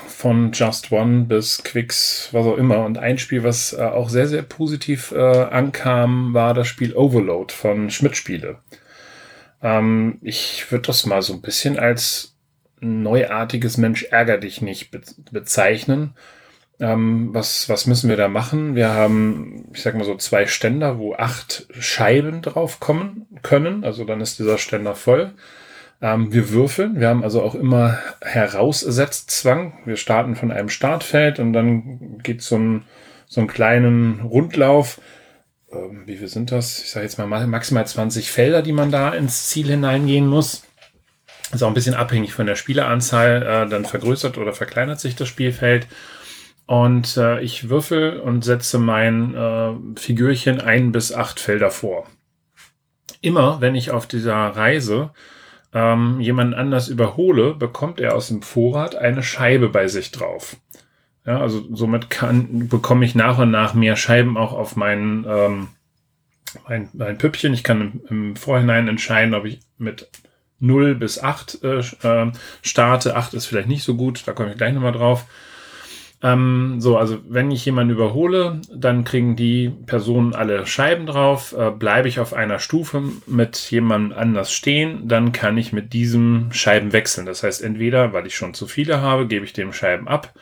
von 0.07 0.53
Just 0.53 0.93
One 0.93 1.25
bis 1.25 1.63
Quicks, 1.63 2.29
was 2.33 2.47
auch 2.47 2.57
immer. 2.57 2.85
Und 2.85 2.99
ein 2.99 3.19
Spiel, 3.19 3.43
was 3.43 3.73
äh, 3.73 3.83
auch 3.83 4.09
sehr, 4.09 4.29
sehr 4.29 4.43
positiv 4.43 5.13
äh, 5.13 5.19
ankam, 5.19 6.35
war 6.35 6.55
das 6.55 6.69
Spiel 6.69 6.95
Overload 6.95 7.53
von 7.53 7.91
Schmidt 7.91 8.17
Spiele. 8.17 8.59
Ähm, 9.63 10.19
ich 10.23 10.71
würde 10.71 10.87
das 10.87 11.07
mal 11.07 11.23
so 11.23 11.33
ein 11.33 11.43
bisschen 11.43 11.79
als 11.79 12.32
neuartiges 12.83 13.79
Mensch 13.79 14.05
ärger 14.05 14.39
dich 14.39 14.61
nicht 14.61 14.91
be 14.91 15.01
bezeichnen. 15.31 16.15
Ähm, 16.81 17.31
was, 17.33 17.69
was 17.69 17.87
müssen 17.87 18.09
wir 18.09 18.17
da 18.17 18.29
machen? 18.29 18.75
Wir 18.75 18.91
haben, 18.91 19.67
ich 19.73 19.83
sag 19.83 19.95
mal 19.95 20.05
so, 20.05 20.17
zwei 20.17 20.47
Ständer, 20.47 20.99
wo 20.99 21.15
acht 21.15 21.67
Scheiben 21.79 22.43
drauf 22.43 22.81
kommen 22.81 23.27
können. 23.43 23.85
Also 23.85 24.05
dann 24.05 24.21
ist 24.21 24.39
dieser 24.39 24.59
Ständer 24.59 24.95
voll. 24.95 25.33
Ähm, 26.01 26.33
wir 26.33 26.51
würfeln. 26.51 26.99
Wir 26.99 27.09
haben 27.09 27.23
also 27.23 27.43
auch 27.43 27.55
immer 27.55 27.99
Herausersetzzwang. 28.21 29.79
Wir 29.85 29.97
starten 29.97 30.35
von 30.35 30.51
einem 30.51 30.69
Startfeld 30.69 31.39
und 31.39 31.53
dann 31.53 32.19
geht 32.23 32.43
so 32.43 32.57
ein, 32.57 32.85
so 33.29 33.41
einen 33.41 33.49
kleinen 33.49 34.21
Rundlauf. 34.21 35.01
Ähm, 35.73 36.03
wie 36.07 36.17
viel 36.17 36.29
sind 36.29 36.51
das? 36.51 36.83
Ich 36.83 36.91
sage 36.91 37.05
jetzt 37.07 37.19
mal 37.19 37.27
maximal 37.47 37.87
20 37.87 38.31
Felder, 38.33 38.63
die 38.63 38.73
man 38.73 38.91
da 38.91 39.11
ins 39.11 39.49
Ziel 39.49 39.69
hineingehen 39.69 40.27
muss. 40.27 40.65
Ist 41.53 41.63
auch 41.63 41.69
ein 41.69 41.75
bisschen 41.75 41.95
abhängig 41.95 42.33
von 42.33 42.47
der 42.47 42.57
Spieleranzahl. 42.57 43.43
Äh, 43.43 43.69
dann 43.69 43.85
vergrößert 43.85 44.39
oder 44.39 44.53
verkleinert 44.53 45.01
sich 45.01 45.15
das 45.15 45.29
Spielfeld. 45.29 45.87
Und 46.67 47.17
äh, 47.17 47.41
ich 47.41 47.69
würfel 47.69 48.21
und 48.21 48.45
setze 48.45 48.79
mein 48.79 49.35
äh, 49.35 49.73
Figürchen 49.99 50.61
ein 50.61 50.93
bis 50.93 51.13
acht 51.13 51.41
Felder 51.41 51.71
vor. 51.71 52.07
Immer 53.21 53.61
wenn 53.61 53.75
ich 53.75 53.91
auf 53.91 54.07
dieser 54.07 54.35
Reise 54.35 55.11
ähm, 55.75 56.21
jemanden 56.21 56.55
anders 56.55 56.89
überhole, 56.89 57.55
bekommt 57.55 58.01
er 58.01 58.15
aus 58.15 58.29
dem 58.29 58.43
Vorrat 58.43 58.95
eine 58.95 59.23
Scheibe 59.23 59.69
bei 59.69 59.89
sich 59.89 60.11
drauf. 60.11 60.57
Ja, 61.27 61.41
also 61.41 61.65
somit 61.73 62.11
kann, 62.11 62.69
bekomme 62.69 63.05
ich 63.05 63.15
nach 63.15 63.39
und 63.39 63.51
nach 63.51 63.75
mehr 63.75 63.97
Scheiben 63.97 64.37
auch 64.37 64.53
auf 64.53 64.75
meinen, 64.75 65.25
ähm, 65.29 65.69
mein, 66.69 66.89
mein 66.95 67.19
Püppchen. 67.19 67.55
Ich 67.55 67.63
kann 67.63 67.81
im, 67.81 68.01
im 68.09 68.37
Vorhinein 68.37 68.89
entscheiden, 68.89 69.35
ob 69.35 69.45
ich 69.45 69.61
mit 69.79 70.09
0 70.63 70.95
bis 70.95 71.23
8 71.23 71.63
äh, 71.63 71.83
ähm, 72.05 72.33
starte. 72.63 73.17
8 73.17 73.35
ist 73.35 73.47
vielleicht 73.47 73.69
nicht 73.69 73.85
so 73.85 73.95
gut, 73.95 74.23
da 74.27 74.33
komme 74.33 74.51
ich 74.51 74.57
gleich 74.57 74.73
nochmal 74.73 74.93
drauf. 74.93 75.27
Ähm, 76.23 76.77
so, 76.79 76.97
also 76.97 77.19
wenn 77.29 77.51
ich 77.51 77.65
jemanden 77.65 77.95
überhole, 77.95 78.61
dann 78.73 79.03
kriegen 79.03 79.35
die 79.35 79.71
Personen 79.87 80.35
alle 80.35 80.67
Scheiben 80.67 81.07
drauf. 81.07 81.55
Äh, 81.59 81.73
bleibe 81.73 82.09
ich 82.09 82.21
auf 82.21 82.33
einer 82.33 82.61
Stufe 82.61 83.03
mit 83.27 83.57
jemandem 83.71 84.17
anders 84.17 84.53
stehen, 84.53 85.09
dann 85.09 85.33
kann 85.33 85.59
ich 85.59 85.73
mit 85.73 85.93
diesem 85.93 86.53
Scheiben 86.53 86.93
wechseln. 86.93 87.27
Das 87.27 87.43
heißt, 87.43 87.61
entweder, 87.63 88.13
weil 88.13 88.27
ich 88.27 88.37
schon 88.37 88.55
zu 88.55 88.67
viele 88.69 89.01
habe, 89.01 89.27
gebe 89.27 89.45
ich 89.45 89.53
dem 89.53 89.73
Scheiben 89.73 90.07
ab, 90.07 90.33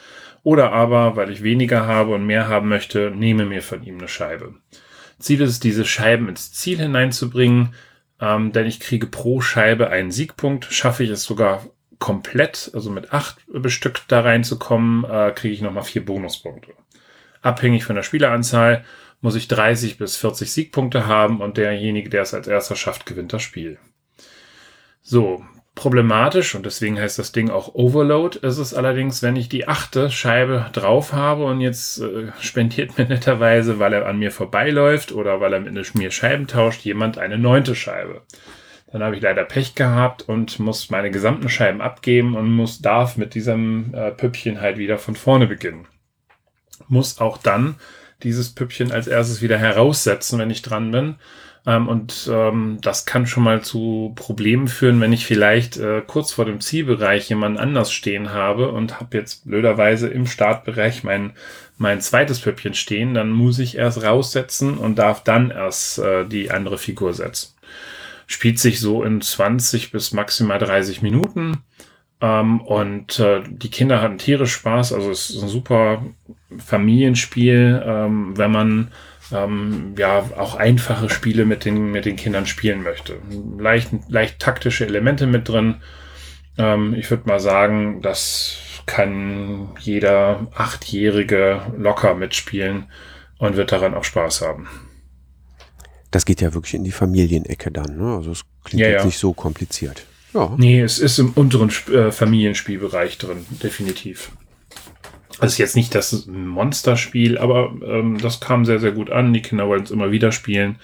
oder 0.42 0.72
aber, 0.72 1.16
weil 1.16 1.30
ich 1.30 1.42
weniger 1.42 1.86
habe 1.86 2.14
und 2.14 2.26
mehr 2.26 2.48
haben 2.48 2.68
möchte, 2.68 3.10
nehme 3.10 3.46
mir 3.46 3.62
von 3.62 3.82
ihm 3.82 3.98
eine 3.98 4.08
Scheibe. 4.08 4.54
Ziel 5.18 5.40
ist 5.42 5.50
es, 5.50 5.60
diese 5.60 5.84
Scheiben 5.84 6.28
ins 6.28 6.52
Ziel 6.52 6.78
hineinzubringen, 6.78 7.74
ähm, 8.20 8.52
denn 8.52 8.66
ich 8.66 8.80
kriege 8.80 9.06
pro 9.06 9.40
Scheibe 9.40 9.90
einen 9.90 10.10
Siegpunkt. 10.10 10.66
Schaffe 10.66 11.04
ich 11.04 11.10
es 11.10 11.24
sogar 11.24 11.66
komplett, 11.98 12.70
also 12.74 12.90
mit 12.90 13.12
acht 13.12 13.38
bestückt 13.46 14.04
da 14.08 14.20
reinzukommen, 14.20 15.04
äh, 15.04 15.32
kriege 15.32 15.54
ich 15.54 15.60
nochmal 15.60 15.84
vier 15.84 16.04
Bonuspunkte. 16.04 16.72
Abhängig 17.42 17.84
von 17.84 17.96
der 17.96 18.02
Spieleranzahl 18.02 18.84
muss 19.20 19.34
ich 19.34 19.48
30 19.48 19.98
bis 19.98 20.16
40 20.16 20.50
Siegpunkte 20.50 21.06
haben 21.06 21.40
und 21.40 21.56
derjenige, 21.56 22.08
der 22.08 22.22
es 22.22 22.34
als 22.34 22.48
erster 22.48 22.76
schafft, 22.76 23.06
gewinnt 23.06 23.32
das 23.32 23.42
Spiel. 23.42 23.78
So, 25.02 25.44
Problematisch, 25.80 26.54
und 26.54 26.66
deswegen 26.66 27.00
heißt 27.00 27.18
das 27.18 27.32
Ding 27.32 27.48
auch 27.48 27.74
Overload, 27.74 28.40
ist 28.46 28.58
es 28.58 28.74
allerdings, 28.74 29.22
wenn 29.22 29.34
ich 29.34 29.48
die 29.48 29.66
achte 29.66 30.10
Scheibe 30.10 30.66
drauf 30.74 31.14
habe 31.14 31.46
und 31.46 31.62
jetzt 31.62 32.02
äh, 32.02 32.26
spendiert 32.38 32.98
mir 32.98 33.04
netterweise, 33.08 33.78
weil 33.78 33.94
er 33.94 34.04
an 34.04 34.18
mir 34.18 34.30
vorbeiläuft 34.30 35.10
oder 35.10 35.40
weil 35.40 35.54
er 35.54 35.60
mit 35.60 35.94
mir 35.94 36.10
Scheiben 36.10 36.46
tauscht, 36.46 36.82
jemand 36.82 37.16
eine 37.16 37.38
neunte 37.38 37.74
Scheibe. 37.74 38.20
Dann 38.92 39.02
habe 39.02 39.16
ich 39.16 39.22
leider 39.22 39.42
Pech 39.44 39.74
gehabt 39.74 40.20
und 40.20 40.58
muss 40.58 40.90
meine 40.90 41.10
gesamten 41.10 41.48
Scheiben 41.48 41.80
abgeben 41.80 42.36
und 42.36 42.52
muss, 42.52 42.82
darf 42.82 43.16
mit 43.16 43.34
diesem 43.34 43.94
äh, 43.94 44.10
Püppchen 44.10 44.60
halt 44.60 44.76
wieder 44.76 44.98
von 44.98 45.16
vorne 45.16 45.46
beginnen. 45.46 45.88
Muss 46.88 47.22
auch 47.22 47.38
dann 47.38 47.76
dieses 48.22 48.54
Püppchen 48.54 48.92
als 48.92 49.06
erstes 49.06 49.40
wieder 49.40 49.56
heraussetzen, 49.56 50.38
wenn 50.38 50.50
ich 50.50 50.60
dran 50.60 50.90
bin. 50.90 51.14
Ähm, 51.70 51.86
und 51.86 52.28
ähm, 52.32 52.78
das 52.80 53.06
kann 53.06 53.26
schon 53.26 53.44
mal 53.44 53.62
zu 53.62 54.12
Problemen 54.16 54.66
führen, 54.66 55.00
wenn 55.00 55.12
ich 55.12 55.24
vielleicht 55.24 55.76
äh, 55.76 56.02
kurz 56.04 56.32
vor 56.32 56.44
dem 56.44 56.60
Zielbereich 56.60 57.28
jemanden 57.28 57.58
anders 57.58 57.92
stehen 57.92 58.32
habe 58.32 58.72
und 58.72 58.98
habe 58.98 59.16
jetzt 59.16 59.46
blöderweise 59.46 60.08
im 60.08 60.26
Startbereich 60.26 61.04
mein, 61.04 61.32
mein 61.78 62.00
zweites 62.00 62.40
Püppchen 62.40 62.74
stehen, 62.74 63.14
dann 63.14 63.30
muss 63.30 63.60
ich 63.60 63.76
erst 63.76 64.02
raussetzen 64.02 64.78
und 64.78 64.98
darf 64.98 65.22
dann 65.22 65.50
erst 65.50 66.00
äh, 66.00 66.26
die 66.26 66.50
andere 66.50 66.76
Figur 66.76 67.14
setzen. 67.14 67.54
Spielt 68.26 68.58
sich 68.58 68.80
so 68.80 69.04
in 69.04 69.20
20 69.20 69.92
bis 69.92 70.12
maximal 70.12 70.58
30 70.58 71.02
Minuten. 71.02 71.58
Ähm, 72.20 72.60
und 72.62 73.20
äh, 73.20 73.42
die 73.48 73.70
Kinder 73.70 74.02
hatten 74.02 74.18
tierisch 74.18 74.54
Spaß. 74.54 74.92
Also 74.92 75.10
es 75.10 75.30
ist 75.30 75.42
ein 75.42 75.48
super 75.48 76.02
Familienspiel, 76.58 77.80
ähm, 77.84 78.36
wenn 78.36 78.50
man 78.50 78.90
ähm, 79.32 79.94
ja 79.98 80.24
auch 80.36 80.54
einfache 80.54 81.08
Spiele 81.08 81.44
mit 81.44 81.64
den, 81.64 81.90
mit 81.90 82.04
den 82.04 82.16
Kindern 82.16 82.46
spielen 82.46 82.82
möchte. 82.82 83.18
Leicht, 83.58 83.90
leicht 84.08 84.38
taktische 84.38 84.86
Elemente 84.86 85.26
mit 85.26 85.48
drin. 85.48 85.76
Ähm, 86.58 86.94
ich 86.94 87.10
würde 87.10 87.28
mal 87.28 87.40
sagen, 87.40 88.02
das 88.02 88.58
kann 88.86 89.68
jeder 89.78 90.48
Achtjährige 90.54 91.62
locker 91.76 92.14
mitspielen 92.14 92.86
und 93.38 93.56
wird 93.56 93.72
daran 93.72 93.94
auch 93.94 94.04
Spaß 94.04 94.42
haben. 94.42 94.68
Das 96.10 96.24
geht 96.24 96.40
ja 96.40 96.52
wirklich 96.54 96.74
in 96.74 96.84
die 96.84 96.90
Familienecke 96.90 97.70
dann, 97.70 97.96
ne? 97.96 98.16
Also 98.16 98.32
es 98.32 98.44
klingt 98.64 98.80
ja, 98.80 98.88
jetzt 98.88 99.00
ja. 99.00 99.06
nicht 99.06 99.18
so 99.18 99.32
kompliziert. 99.32 100.04
Ja. 100.34 100.54
Nee, 100.58 100.80
es 100.80 100.98
ist 100.98 101.18
im 101.18 101.32
unteren 101.32 101.70
äh, 101.92 102.10
Familienspielbereich 102.10 103.18
drin, 103.18 103.46
definitiv. 103.62 104.32
Das 105.40 105.52
ist 105.52 105.58
jetzt 105.58 105.76
nicht 105.76 105.94
das 105.94 106.26
Monsterspiel, 106.26 107.38
aber 107.38 107.72
ähm, 107.82 108.18
das 108.18 108.40
kam 108.40 108.64
sehr, 108.64 108.78
sehr 108.78 108.92
gut 108.92 109.10
an. 109.10 109.32
Die 109.32 109.42
Kinder 109.42 109.68
wollten 109.68 109.84
es 109.84 109.90
immer 109.90 110.10
wieder 110.10 110.32
spielen, 110.32 110.76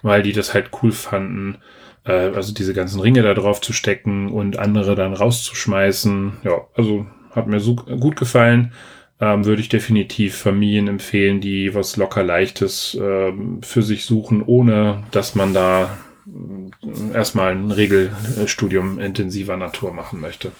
weil 0.00 0.22
die 0.22 0.32
das 0.32 0.54
halt 0.54 0.70
cool 0.82 0.92
fanden. 0.92 1.58
Äh, 2.04 2.30
also 2.34 2.54
diese 2.54 2.74
ganzen 2.74 3.00
Ringe 3.00 3.22
da 3.22 3.34
drauf 3.34 3.60
zu 3.60 3.72
stecken 3.72 4.30
und 4.30 4.58
andere 4.58 4.94
dann 4.94 5.12
rauszuschmeißen. 5.12 6.38
Ja, 6.44 6.66
also 6.74 7.06
hat 7.32 7.46
mir 7.46 7.60
so 7.60 7.76
gut 7.76 8.16
gefallen. 8.16 8.72
Ähm, 9.20 9.44
würde 9.44 9.62
ich 9.62 9.68
definitiv 9.68 10.36
Familien 10.36 10.88
empfehlen, 10.88 11.40
die 11.40 11.74
was 11.74 11.96
locker 11.96 12.24
leichtes 12.24 12.96
äh, 12.96 13.32
für 13.62 13.82
sich 13.82 14.04
suchen, 14.04 14.42
ohne 14.42 15.04
dass 15.12 15.34
man 15.34 15.54
da 15.54 15.96
äh, 16.26 17.14
erstmal 17.14 17.52
ein 17.52 17.70
Regelstudium 17.70 18.98
intensiver 18.98 19.56
Natur 19.56 19.92
machen 19.92 20.20
möchte. 20.20 20.50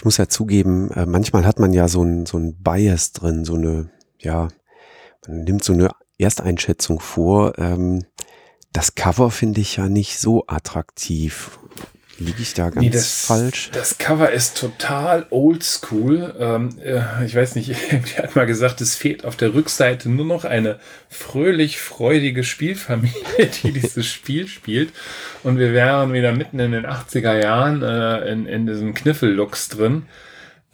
Ich 0.00 0.04
muss 0.06 0.16
ja 0.16 0.30
zugeben, 0.30 0.90
äh, 0.92 1.04
manchmal 1.04 1.44
hat 1.44 1.58
man 1.58 1.74
ja 1.74 1.86
so 1.86 2.02
ein, 2.02 2.24
so 2.24 2.38
ein 2.38 2.54
Bias 2.62 3.12
drin, 3.12 3.44
so 3.44 3.52
eine, 3.52 3.90
ja, 4.18 4.48
man 5.28 5.44
nimmt 5.44 5.62
so 5.62 5.74
eine 5.74 5.90
Ersteinschätzung 6.16 7.00
vor. 7.00 7.58
Ähm, 7.58 8.06
das 8.72 8.94
Cover 8.94 9.30
finde 9.30 9.60
ich 9.60 9.76
ja 9.76 9.90
nicht 9.90 10.18
so 10.18 10.46
attraktiv. 10.46 11.59
Liege 12.20 12.42
ich 12.42 12.52
da 12.52 12.68
ganz 12.68 12.84
nee, 12.84 12.90
das, 12.90 13.24
falsch? 13.24 13.70
Das 13.72 13.96
Cover 13.96 14.30
ist 14.30 14.58
total 14.58 15.26
oldschool. 15.30 16.34
Ähm, 16.38 16.78
äh, 16.84 17.24
ich 17.24 17.34
weiß 17.34 17.54
nicht, 17.54 17.70
irgendwie 17.90 18.16
hat 18.16 18.36
mal 18.36 18.44
gesagt, 18.44 18.82
es 18.82 18.94
fehlt 18.94 19.24
auf 19.24 19.36
der 19.36 19.54
Rückseite 19.54 20.10
nur 20.10 20.26
noch 20.26 20.44
eine 20.44 20.78
fröhlich 21.08 21.80
freudige 21.80 22.44
Spielfamilie, 22.44 23.14
die 23.62 23.72
dieses 23.72 24.06
Spiel 24.06 24.48
spielt. 24.48 24.92
Und 25.42 25.58
wir 25.58 25.72
wären 25.72 26.12
wieder 26.12 26.32
mitten 26.32 26.58
in 26.58 26.72
den 26.72 26.84
80er 26.84 27.40
Jahren 27.40 27.82
äh, 27.82 28.30
in, 28.30 28.44
in 28.44 28.66
diesem 28.66 28.92
Kniffellux 28.92 29.70
drin. 29.70 30.02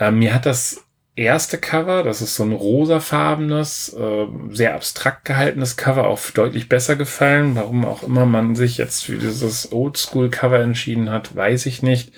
Ähm, 0.00 0.18
mir 0.18 0.34
hat 0.34 0.46
das 0.46 0.85
erste 1.16 1.58
Cover. 1.58 2.02
Das 2.02 2.22
ist 2.22 2.36
so 2.36 2.44
ein 2.44 2.52
rosafarbenes, 2.52 3.94
äh, 3.94 4.26
sehr 4.50 4.74
abstrakt 4.74 5.24
gehaltenes 5.24 5.76
Cover, 5.76 6.06
auch 6.06 6.20
deutlich 6.30 6.68
besser 6.68 6.94
gefallen. 6.94 7.56
Warum 7.56 7.84
auch 7.84 8.02
immer 8.02 8.26
man 8.26 8.54
sich 8.54 8.76
jetzt 8.76 9.04
für 9.04 9.16
dieses 9.16 9.72
Oldschool-Cover 9.72 10.60
entschieden 10.60 11.10
hat, 11.10 11.34
weiß 11.34 11.66
ich 11.66 11.82
nicht. 11.82 12.12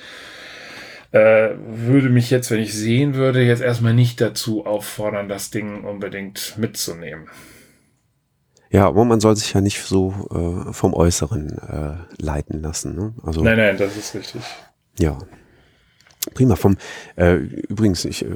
Äh, 1.10 1.50
würde 1.66 2.10
mich 2.10 2.30
jetzt, 2.30 2.50
wenn 2.50 2.60
ich 2.60 2.74
sehen 2.74 3.14
würde, 3.14 3.42
jetzt 3.42 3.62
erstmal 3.62 3.94
nicht 3.94 4.20
dazu 4.20 4.66
auffordern, 4.66 5.28
das 5.28 5.50
Ding 5.50 5.84
unbedingt 5.84 6.58
mitzunehmen. 6.58 7.28
Ja, 8.70 8.86
aber 8.86 9.06
man 9.06 9.18
soll 9.18 9.34
sich 9.34 9.54
ja 9.54 9.62
nicht 9.62 9.80
so 9.80 10.28
äh, 10.68 10.72
vom 10.74 10.92
Äußeren 10.92 11.58
äh, 11.58 12.22
leiten 12.22 12.60
lassen. 12.60 12.94
Ne? 12.94 13.14
Also, 13.22 13.42
nein, 13.42 13.56
nein, 13.56 13.78
das 13.78 13.96
ist 13.96 14.14
richtig. 14.14 14.42
Ja, 14.98 15.18
Prima. 16.34 16.56
Vom 16.56 16.76
äh, 17.16 17.34
übrigens, 17.34 18.04
ich, 18.04 18.24
äh, 18.24 18.28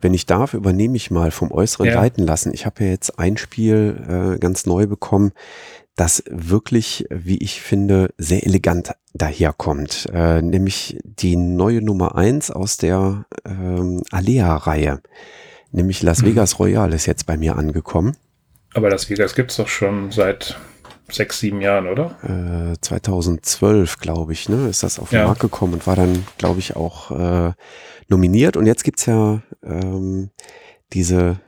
wenn 0.00 0.14
ich 0.14 0.26
darf, 0.26 0.54
übernehme 0.54 0.96
ich 0.96 1.10
mal 1.10 1.30
vom 1.30 1.50
Äußeren 1.52 1.86
ja. 1.86 1.94
leiten 1.94 2.24
lassen. 2.24 2.52
Ich 2.52 2.66
habe 2.66 2.84
ja 2.84 2.90
jetzt 2.90 3.18
ein 3.18 3.36
Spiel 3.36 4.34
äh, 4.34 4.38
ganz 4.38 4.66
neu 4.66 4.86
bekommen, 4.86 5.32
das 5.96 6.22
wirklich, 6.30 7.06
wie 7.10 7.38
ich 7.38 7.60
finde, 7.60 8.14
sehr 8.16 8.46
elegant 8.46 8.92
daherkommt. 9.12 10.08
Äh, 10.12 10.40
nämlich 10.40 10.98
die 11.04 11.36
neue 11.36 11.82
Nummer 11.82 12.16
eins 12.16 12.50
aus 12.50 12.76
der 12.76 13.26
ähm, 13.44 14.02
Alea-Reihe. 14.10 15.00
Nämlich 15.72 16.02
Las 16.02 16.22
mhm. 16.22 16.28
Vegas 16.28 16.58
Royale 16.58 16.94
ist 16.94 17.06
jetzt 17.06 17.26
bei 17.26 17.36
mir 17.36 17.56
angekommen. 17.56 18.16
Aber 18.72 18.88
Las 18.88 19.10
Vegas 19.10 19.34
gibt's 19.34 19.56
doch 19.56 19.68
schon 19.68 20.10
seit 20.10 20.58
sechs, 21.14 21.40
sieben 21.40 21.60
Jahren, 21.60 21.86
oder? 21.86 22.72
Äh, 22.72 22.80
2012, 22.80 23.98
glaube 23.98 24.32
ich, 24.32 24.48
ne, 24.48 24.68
ist 24.68 24.82
das 24.82 24.98
auf 24.98 25.10
den 25.10 25.20
ja. 25.20 25.26
Markt 25.26 25.40
gekommen 25.40 25.74
und 25.74 25.86
war 25.86 25.96
dann, 25.96 26.26
glaube 26.38 26.60
ich, 26.60 26.76
auch 26.76 27.10
äh, 27.10 27.52
nominiert. 28.08 28.56
Und 28.56 28.66
jetzt 28.66 28.84
gibt's 28.84 29.06
ja 29.06 29.42
ähm, 29.64 30.30
diese, 30.92 31.40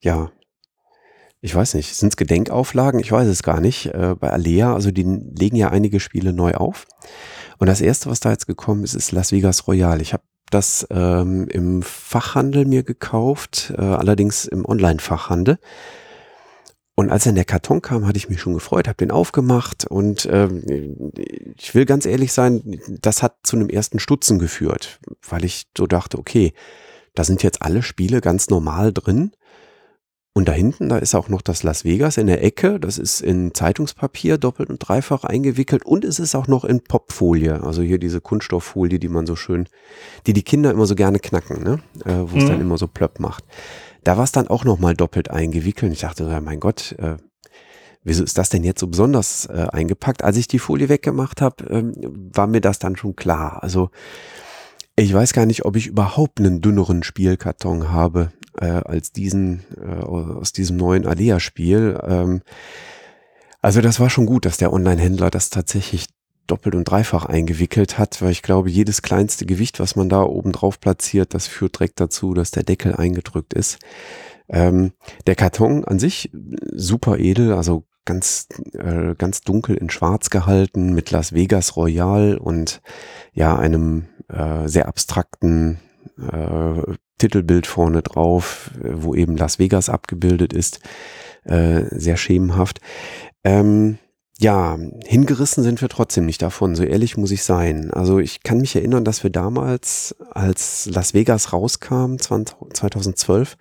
ja, 0.00 0.30
ich 1.40 1.54
weiß 1.54 1.74
nicht, 1.74 1.94
sind 1.94 2.08
es 2.08 2.16
Gedenkauflagen? 2.16 3.00
Ich 3.00 3.12
weiß 3.12 3.28
es 3.28 3.42
gar 3.42 3.60
nicht. 3.60 3.86
Äh, 3.86 4.14
bei 4.18 4.30
Alea, 4.30 4.72
also 4.72 4.90
die 4.90 5.02
legen 5.02 5.56
ja 5.56 5.68
einige 5.68 6.00
Spiele 6.00 6.32
neu 6.32 6.52
auf. 6.54 6.86
Und 7.58 7.66
das 7.66 7.82
erste, 7.82 8.08
was 8.08 8.20
da 8.20 8.30
jetzt 8.30 8.46
gekommen 8.46 8.82
ist, 8.82 8.94
ist 8.94 9.12
Las 9.12 9.30
Vegas 9.30 9.68
Royale. 9.68 10.00
Ich 10.00 10.14
habe 10.14 10.22
das 10.50 10.86
ähm, 10.90 11.46
im 11.48 11.82
Fachhandel 11.82 12.64
mir 12.64 12.82
gekauft, 12.82 13.74
äh, 13.76 13.82
allerdings 13.82 14.46
im 14.46 14.64
Online-Fachhandel. 14.64 15.58
Und 16.96 17.10
als 17.10 17.24
dann 17.24 17.34
der 17.34 17.44
Karton 17.44 17.82
kam, 17.82 18.06
hatte 18.06 18.18
ich 18.18 18.28
mich 18.28 18.40
schon 18.40 18.54
gefreut, 18.54 18.86
habe 18.86 18.96
den 18.96 19.10
aufgemacht 19.10 19.84
und 19.84 20.28
ähm, 20.30 20.62
ich 21.56 21.74
will 21.74 21.86
ganz 21.86 22.06
ehrlich 22.06 22.32
sein, 22.32 22.80
das 23.00 23.20
hat 23.20 23.38
zu 23.42 23.56
einem 23.56 23.68
ersten 23.68 23.98
Stutzen 23.98 24.38
geführt, 24.38 25.00
weil 25.28 25.44
ich 25.44 25.64
so 25.76 25.88
dachte, 25.88 26.18
okay, 26.18 26.52
da 27.14 27.24
sind 27.24 27.42
jetzt 27.42 27.62
alle 27.62 27.82
Spiele 27.82 28.20
ganz 28.20 28.48
normal 28.48 28.92
drin. 28.92 29.32
Und 30.36 30.48
da 30.48 30.52
hinten, 30.52 30.88
da 30.88 30.98
ist 30.98 31.14
auch 31.14 31.28
noch 31.28 31.42
das 31.42 31.62
Las 31.62 31.84
Vegas 31.84 32.16
in 32.16 32.26
der 32.26 32.42
Ecke. 32.42 32.80
Das 32.80 32.98
ist 32.98 33.20
in 33.20 33.54
Zeitungspapier 33.54 34.36
doppelt 34.36 34.68
und 34.68 34.80
dreifach 34.80 35.22
eingewickelt 35.22 35.86
und 35.86 36.04
es 36.04 36.18
ist 36.18 36.34
auch 36.34 36.48
noch 36.48 36.64
in 36.64 36.80
Popfolie. 36.80 37.62
Also 37.62 37.82
hier 37.82 37.98
diese 37.98 38.20
Kunststofffolie, 38.20 38.98
die 38.98 39.08
man 39.08 39.26
so 39.26 39.36
schön, 39.36 39.68
die 40.26 40.32
die 40.32 40.42
Kinder 40.42 40.72
immer 40.72 40.86
so 40.86 40.96
gerne 40.96 41.20
knacken, 41.20 41.62
ne? 41.62 41.78
Äh, 42.04 42.28
wo 42.28 42.36
es 42.36 42.44
mhm. 42.44 42.48
dann 42.48 42.60
immer 42.60 42.78
so 42.78 42.88
plöpp 42.88 43.20
macht. 43.20 43.44
Da 44.04 44.16
war 44.16 44.24
es 44.24 44.32
dann 44.32 44.48
auch 44.48 44.64
nochmal 44.64 44.94
doppelt 44.94 45.30
eingewickelt. 45.30 45.92
Ich 45.92 46.00
dachte, 46.00 46.24
ja, 46.24 46.40
mein 46.40 46.60
Gott, 46.60 46.94
äh, 46.98 47.16
wieso 48.02 48.22
ist 48.22 48.38
das 48.38 48.50
denn 48.50 48.62
jetzt 48.62 48.80
so 48.80 48.86
besonders 48.86 49.46
äh, 49.46 49.66
eingepackt? 49.72 50.22
Als 50.22 50.36
ich 50.36 50.46
die 50.46 50.58
Folie 50.58 50.88
weggemacht 50.88 51.40
habe, 51.40 51.64
ähm, 51.70 52.30
war 52.34 52.46
mir 52.46 52.60
das 52.60 52.78
dann 52.78 52.96
schon 52.96 53.16
klar. 53.16 53.62
Also 53.62 53.90
ich 54.96 55.12
weiß 55.12 55.32
gar 55.32 55.46
nicht, 55.46 55.64
ob 55.64 55.74
ich 55.76 55.88
überhaupt 55.88 56.38
einen 56.38 56.60
dünneren 56.60 57.02
Spielkarton 57.02 57.90
habe 57.90 58.30
äh, 58.60 58.66
als 58.66 59.10
diesen 59.10 59.64
äh, 59.76 60.02
aus 60.02 60.52
diesem 60.52 60.76
neuen 60.76 61.06
Alea-Spiel. 61.06 61.98
Ähm, 62.06 62.42
also 63.60 63.80
das 63.80 63.98
war 63.98 64.10
schon 64.10 64.26
gut, 64.26 64.44
dass 64.44 64.58
der 64.58 64.72
Online-Händler 64.72 65.30
das 65.30 65.50
tatsächlich 65.50 66.06
doppelt 66.46 66.74
und 66.74 66.84
dreifach 66.84 67.26
eingewickelt 67.26 67.98
hat, 67.98 68.20
weil 68.22 68.32
ich 68.32 68.42
glaube, 68.42 68.70
jedes 68.70 69.02
kleinste 69.02 69.46
Gewicht, 69.46 69.80
was 69.80 69.96
man 69.96 70.08
da 70.08 70.22
oben 70.22 70.52
drauf 70.52 70.80
platziert, 70.80 71.34
das 71.34 71.46
führt 71.46 71.78
direkt 71.78 72.00
dazu, 72.00 72.34
dass 72.34 72.50
der 72.50 72.62
Deckel 72.62 72.94
eingedrückt 72.94 73.54
ist. 73.54 73.78
Ähm, 74.48 74.92
der 75.26 75.36
Karton 75.36 75.84
an 75.84 75.98
sich 75.98 76.30
super 76.32 77.18
edel, 77.18 77.52
also 77.52 77.84
ganz, 78.04 78.48
äh, 78.74 79.14
ganz 79.16 79.40
dunkel 79.40 79.76
in 79.76 79.90
schwarz 79.90 80.30
gehalten 80.30 80.92
mit 80.94 81.10
Las 81.10 81.32
Vegas 81.32 81.76
Royal 81.76 82.36
und 82.36 82.82
ja, 83.32 83.56
einem 83.56 84.06
äh, 84.28 84.68
sehr 84.68 84.88
abstrakten 84.88 85.78
äh, 86.18 86.82
Titelbild 87.18 87.66
vorne 87.66 88.02
drauf, 88.02 88.70
wo 88.82 89.14
eben 89.14 89.36
Las 89.36 89.58
Vegas 89.58 89.88
abgebildet 89.88 90.52
ist. 90.52 90.80
Äh, 91.44 91.84
sehr 91.90 92.16
schemenhaft. 92.16 92.80
Ähm, 93.44 93.98
ja, 94.38 94.76
hingerissen 95.04 95.62
sind 95.62 95.80
wir 95.80 95.88
trotzdem 95.88 96.26
nicht 96.26 96.42
davon, 96.42 96.74
so 96.74 96.82
ehrlich 96.82 97.16
muss 97.16 97.30
ich 97.30 97.44
sein. 97.44 97.92
Also 97.92 98.18
ich 98.18 98.42
kann 98.42 98.58
mich 98.58 98.74
erinnern, 98.74 99.04
dass 99.04 99.22
wir 99.22 99.30
damals, 99.30 100.16
als 100.30 100.86
Las 100.86 101.14
Vegas 101.14 101.52
rauskam, 101.52 102.16
20, 102.18 102.56
2012, 102.72 103.56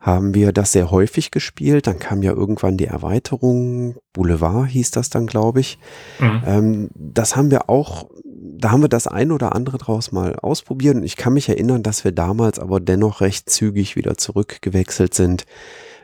haben 0.00 0.32
wir 0.32 0.52
das 0.52 0.72
sehr 0.72 0.90
häufig 0.90 1.30
gespielt. 1.30 1.86
Dann 1.86 1.98
kam 1.98 2.22
ja 2.22 2.32
irgendwann 2.32 2.78
die 2.78 2.86
Erweiterung, 2.86 3.96
Boulevard 4.14 4.68
hieß 4.70 4.90
das 4.92 5.10
dann, 5.10 5.26
glaube 5.26 5.60
ich. 5.60 5.78
Mhm. 6.18 6.42
Ähm, 6.46 6.90
das 6.94 7.36
haben 7.36 7.50
wir 7.50 7.68
auch, 7.68 8.08
da 8.24 8.70
haben 8.70 8.82
wir 8.82 8.88
das 8.88 9.06
ein 9.06 9.30
oder 9.30 9.54
andere 9.54 9.76
draus 9.76 10.12
mal 10.12 10.36
ausprobiert. 10.36 10.96
Und 10.96 11.02
ich 11.02 11.16
kann 11.16 11.34
mich 11.34 11.50
erinnern, 11.50 11.82
dass 11.82 12.04
wir 12.04 12.12
damals 12.12 12.58
aber 12.58 12.80
dennoch 12.80 13.20
recht 13.20 13.50
zügig 13.50 13.96
wieder 13.96 14.16
zurückgewechselt 14.16 15.12
sind 15.12 15.44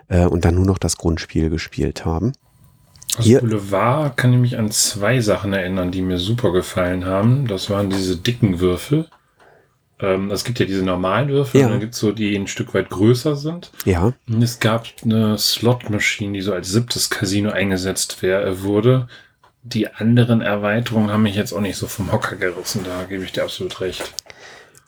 äh, 0.09 0.27
und 0.27 0.45
dann 0.45 0.57
nur 0.57 0.67
noch 0.67 0.79
das 0.79 0.99
Grundspiel 0.99 1.49
gespielt 1.49 2.05
haben. 2.05 2.33
Also 3.17 3.29
Hier, 3.29 3.41
Boulevard 3.41 4.17
kann 4.17 4.33
ich 4.33 4.39
mich 4.39 4.59
an 4.59 4.71
zwei 4.71 5.21
Sachen 5.21 5.53
erinnern, 5.53 5.91
die 5.91 6.03
mir 6.03 6.19
super 6.19 6.53
gefallen 6.53 7.05
haben. 7.05 7.47
Das 7.47 7.71
waren 7.71 7.91
diese 7.91 8.17
dicken 8.17 8.61
Würfel. 8.61 9.07
Ähm, 9.99 10.31
es 10.31 10.45
gibt 10.45 10.59
ja 10.59 10.67
diese 10.67 10.85
normalen 10.85 11.29
Würfel, 11.29 11.61
ja. 11.61 11.67
und 11.67 11.73
dann 11.73 11.81
gibt 11.81 11.95
es 11.95 12.01
so, 12.01 12.13
die 12.13 12.37
ein 12.37 12.47
Stück 12.47 12.75
weit 12.75 12.91
größer 12.91 13.35
sind. 13.37 13.71
Ja. 13.87 14.13
Und 14.29 14.43
es 14.43 14.59
gab 14.59 14.87
eine 15.03 15.39
Slot-Maschine, 15.39 16.35
die 16.35 16.43
so 16.43 16.53
als 16.53 16.71
siebtes 16.71 17.09
Casino 17.09 17.51
eingesetzt 17.51 18.23
wär, 18.23 18.63
wurde. 18.63 19.09
Die 19.63 19.89
anderen 19.89 20.43
Erweiterungen 20.43 21.11
haben 21.11 21.23
mich 21.23 21.35
jetzt 21.35 21.53
auch 21.53 21.61
nicht 21.61 21.77
so 21.77 21.87
vom 21.87 22.13
Hocker 22.13 22.37
gerissen, 22.37 22.85
da 22.85 23.05
gebe 23.05 23.25
ich 23.25 23.33
dir 23.33 23.43
absolut 23.43 23.81
recht. 23.81 24.13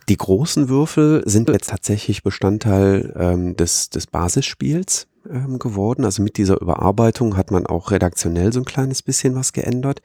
Die 0.09 0.17
großen 0.17 0.71
Würfel 0.71 1.23
sind 1.27 1.51
jetzt 1.51 1.69
tatsächlich 1.69 2.23
Bestandteil 2.23 3.15
ähm, 3.19 3.57
des, 3.57 3.91
des 3.91 4.07
Basisspiels 4.07 5.07
ähm, 5.29 5.59
geworden. 5.59 6.05
Also 6.05 6.23
mit 6.23 6.39
dieser 6.39 6.61
Überarbeitung 6.61 7.37
hat 7.37 7.51
man 7.51 7.67
auch 7.67 7.91
redaktionell 7.91 8.53
so 8.53 8.61
ein 8.61 8.65
kleines 8.65 9.03
bisschen 9.03 9.35
was 9.35 9.53
geändert. 9.53 10.01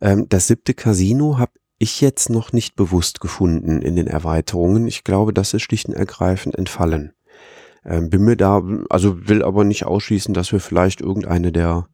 Ähm, 0.00 0.26
das 0.28 0.46
siebte 0.46 0.74
Casino 0.74 1.38
habe 1.38 1.52
ich 1.78 2.02
jetzt 2.02 2.28
noch 2.28 2.52
nicht 2.52 2.76
bewusst 2.76 3.20
gefunden 3.20 3.80
in 3.80 3.96
den 3.96 4.06
Erweiterungen. 4.06 4.86
Ich 4.86 5.04
glaube, 5.04 5.32
das 5.32 5.54
ist 5.54 5.62
schlicht 5.62 5.88
und 5.88 5.94
ergreifend 5.94 6.56
entfallen. 6.56 7.12
Ähm, 7.86 8.10
bin 8.10 8.22
mir 8.22 8.36
da, 8.36 8.62
also 8.90 9.26
will 9.26 9.42
aber 9.42 9.64
nicht 9.64 9.86
ausschließen, 9.86 10.34
dass 10.34 10.52
wir 10.52 10.60
vielleicht 10.60 11.00
irgendeine 11.00 11.50
der, 11.50 11.88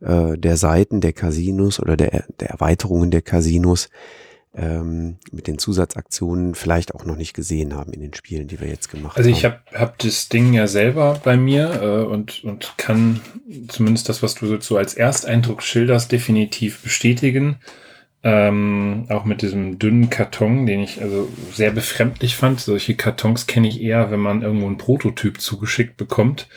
äh, 0.00 0.38
der 0.38 0.56
Seiten 0.56 1.02
der 1.02 1.12
Casinos 1.12 1.80
oder 1.80 1.98
der, 1.98 2.24
der 2.40 2.48
Erweiterungen 2.48 3.10
der 3.10 3.20
Casinos 3.20 3.90
ähm, 4.54 5.18
mit 5.30 5.46
den 5.46 5.58
Zusatzaktionen 5.58 6.54
vielleicht 6.54 6.94
auch 6.94 7.04
noch 7.04 7.16
nicht 7.16 7.34
gesehen 7.34 7.74
haben 7.74 7.92
in 7.92 8.00
den 8.00 8.14
Spielen, 8.14 8.48
die 8.48 8.60
wir 8.60 8.68
jetzt 8.68 8.90
gemacht 8.90 9.16
haben. 9.16 9.18
Also 9.18 9.30
ich 9.30 9.44
habe 9.44 9.60
hab 9.74 9.98
das 9.98 10.28
Ding 10.28 10.52
ja 10.52 10.66
selber 10.66 11.20
bei 11.22 11.36
mir 11.36 11.82
äh, 11.82 12.04
und, 12.04 12.44
und 12.44 12.74
kann 12.76 13.20
zumindest 13.68 14.08
das, 14.08 14.22
was 14.22 14.34
du 14.34 14.60
so 14.60 14.76
als 14.76 14.94
Ersteindruck 14.94 15.62
schilderst, 15.62 16.10
definitiv 16.10 16.82
bestätigen. 16.82 17.56
Ähm, 18.24 19.06
auch 19.10 19.24
mit 19.24 19.42
diesem 19.42 19.78
dünnen 19.78 20.10
Karton, 20.10 20.66
den 20.66 20.80
ich 20.80 21.00
also 21.00 21.28
sehr 21.52 21.70
befremdlich 21.70 22.34
fand. 22.34 22.58
Solche 22.58 22.96
Kartons 22.96 23.46
kenne 23.46 23.68
ich 23.68 23.80
eher, 23.80 24.10
wenn 24.10 24.18
man 24.18 24.42
irgendwo 24.42 24.66
einen 24.66 24.78
Prototyp 24.78 25.40
zugeschickt 25.40 25.96
bekommt. 25.96 26.48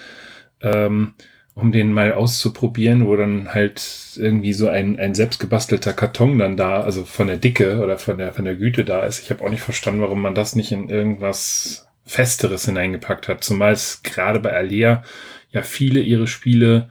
Ähm, 0.62 1.14
um 1.62 1.72
den 1.72 1.94
mal 1.94 2.14
auszuprobieren, 2.14 3.08
wo 3.08 3.16
dann 3.16 3.54
halt 3.54 4.18
irgendwie 4.18 4.54
so 4.54 4.68
ein, 4.68 5.00
ein 5.00 5.14
selbstgebastelter 5.14 5.94
Karton 5.94 6.40
dann 6.40 6.58
da, 6.58 6.82
also 6.82 7.06
von 7.06 7.28
der 7.28 7.38
Dicke 7.38 7.80
oder 7.82 7.98
von 7.98 8.18
der, 8.18 8.34
von 8.34 8.46
der 8.46 8.56
Güte 8.56 8.84
da 8.84 9.04
ist. 9.04 9.20
Ich 9.20 9.30
habe 9.30 9.44
auch 9.44 9.50
nicht 9.50 9.62
verstanden, 9.62 10.02
warum 10.02 10.22
man 10.22 10.36
das 10.36 10.56
nicht 10.56 10.72
in 10.72 10.90
irgendwas 10.90 11.88
Festeres 12.06 12.66
hineingepackt 12.66 13.28
hat. 13.28 13.44
Zumal 13.44 13.74
es 13.74 14.02
gerade 14.04 14.40
bei 14.40 14.54
Alea 14.54 15.04
ja 15.52 15.62
viele 15.62 16.02
ihre 16.02 16.28
Spiele 16.28 16.90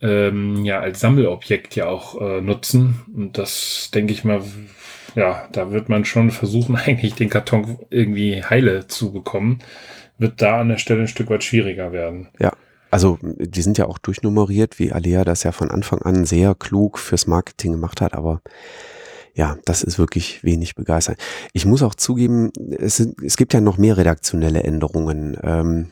ähm, 0.00 0.64
ja 0.64 0.80
als 0.80 1.00
Sammelobjekt 1.00 1.76
ja 1.76 1.86
auch 1.86 2.20
äh, 2.20 2.40
nutzen. 2.40 3.02
Und 3.14 3.38
das 3.38 3.90
denke 3.94 4.12
ich 4.12 4.24
mal, 4.24 4.42
ja, 5.14 5.48
da 5.52 5.70
wird 5.70 5.88
man 5.88 6.04
schon 6.04 6.30
versuchen, 6.30 6.76
eigentlich 6.86 7.14
den 7.14 7.30
Karton 7.30 7.78
irgendwie 7.90 8.42
heile 8.42 8.86
zu 8.86 9.12
bekommen. 9.12 9.60
Wird 10.18 10.40
da 10.40 10.60
an 10.60 10.70
der 10.70 10.78
Stelle 10.78 11.02
ein 11.02 11.08
Stück 11.08 11.28
weit 11.28 11.44
schwieriger 11.44 11.92
werden. 11.92 12.28
Ja, 12.38 12.52
also 12.96 13.18
die 13.22 13.60
sind 13.60 13.76
ja 13.76 13.88
auch 13.88 13.98
durchnummeriert, 13.98 14.78
wie 14.78 14.90
Alea 14.90 15.22
das 15.22 15.42
ja 15.42 15.52
von 15.52 15.70
Anfang 15.70 16.00
an 16.00 16.24
sehr 16.24 16.54
klug 16.54 16.98
fürs 16.98 17.26
Marketing 17.26 17.72
gemacht 17.72 18.00
hat, 18.00 18.14
aber 18.14 18.40
ja, 19.34 19.58
das 19.66 19.82
ist 19.82 19.98
wirklich 19.98 20.42
wenig 20.44 20.76
begeistert. 20.76 21.18
Ich 21.52 21.66
muss 21.66 21.82
auch 21.82 21.94
zugeben, 21.94 22.52
es, 22.70 22.96
sind, 22.96 23.22
es 23.22 23.36
gibt 23.36 23.52
ja 23.52 23.60
noch 23.60 23.76
mehr 23.76 23.98
redaktionelle 23.98 24.62
Änderungen. 24.62 25.36
Ähm, 25.42 25.90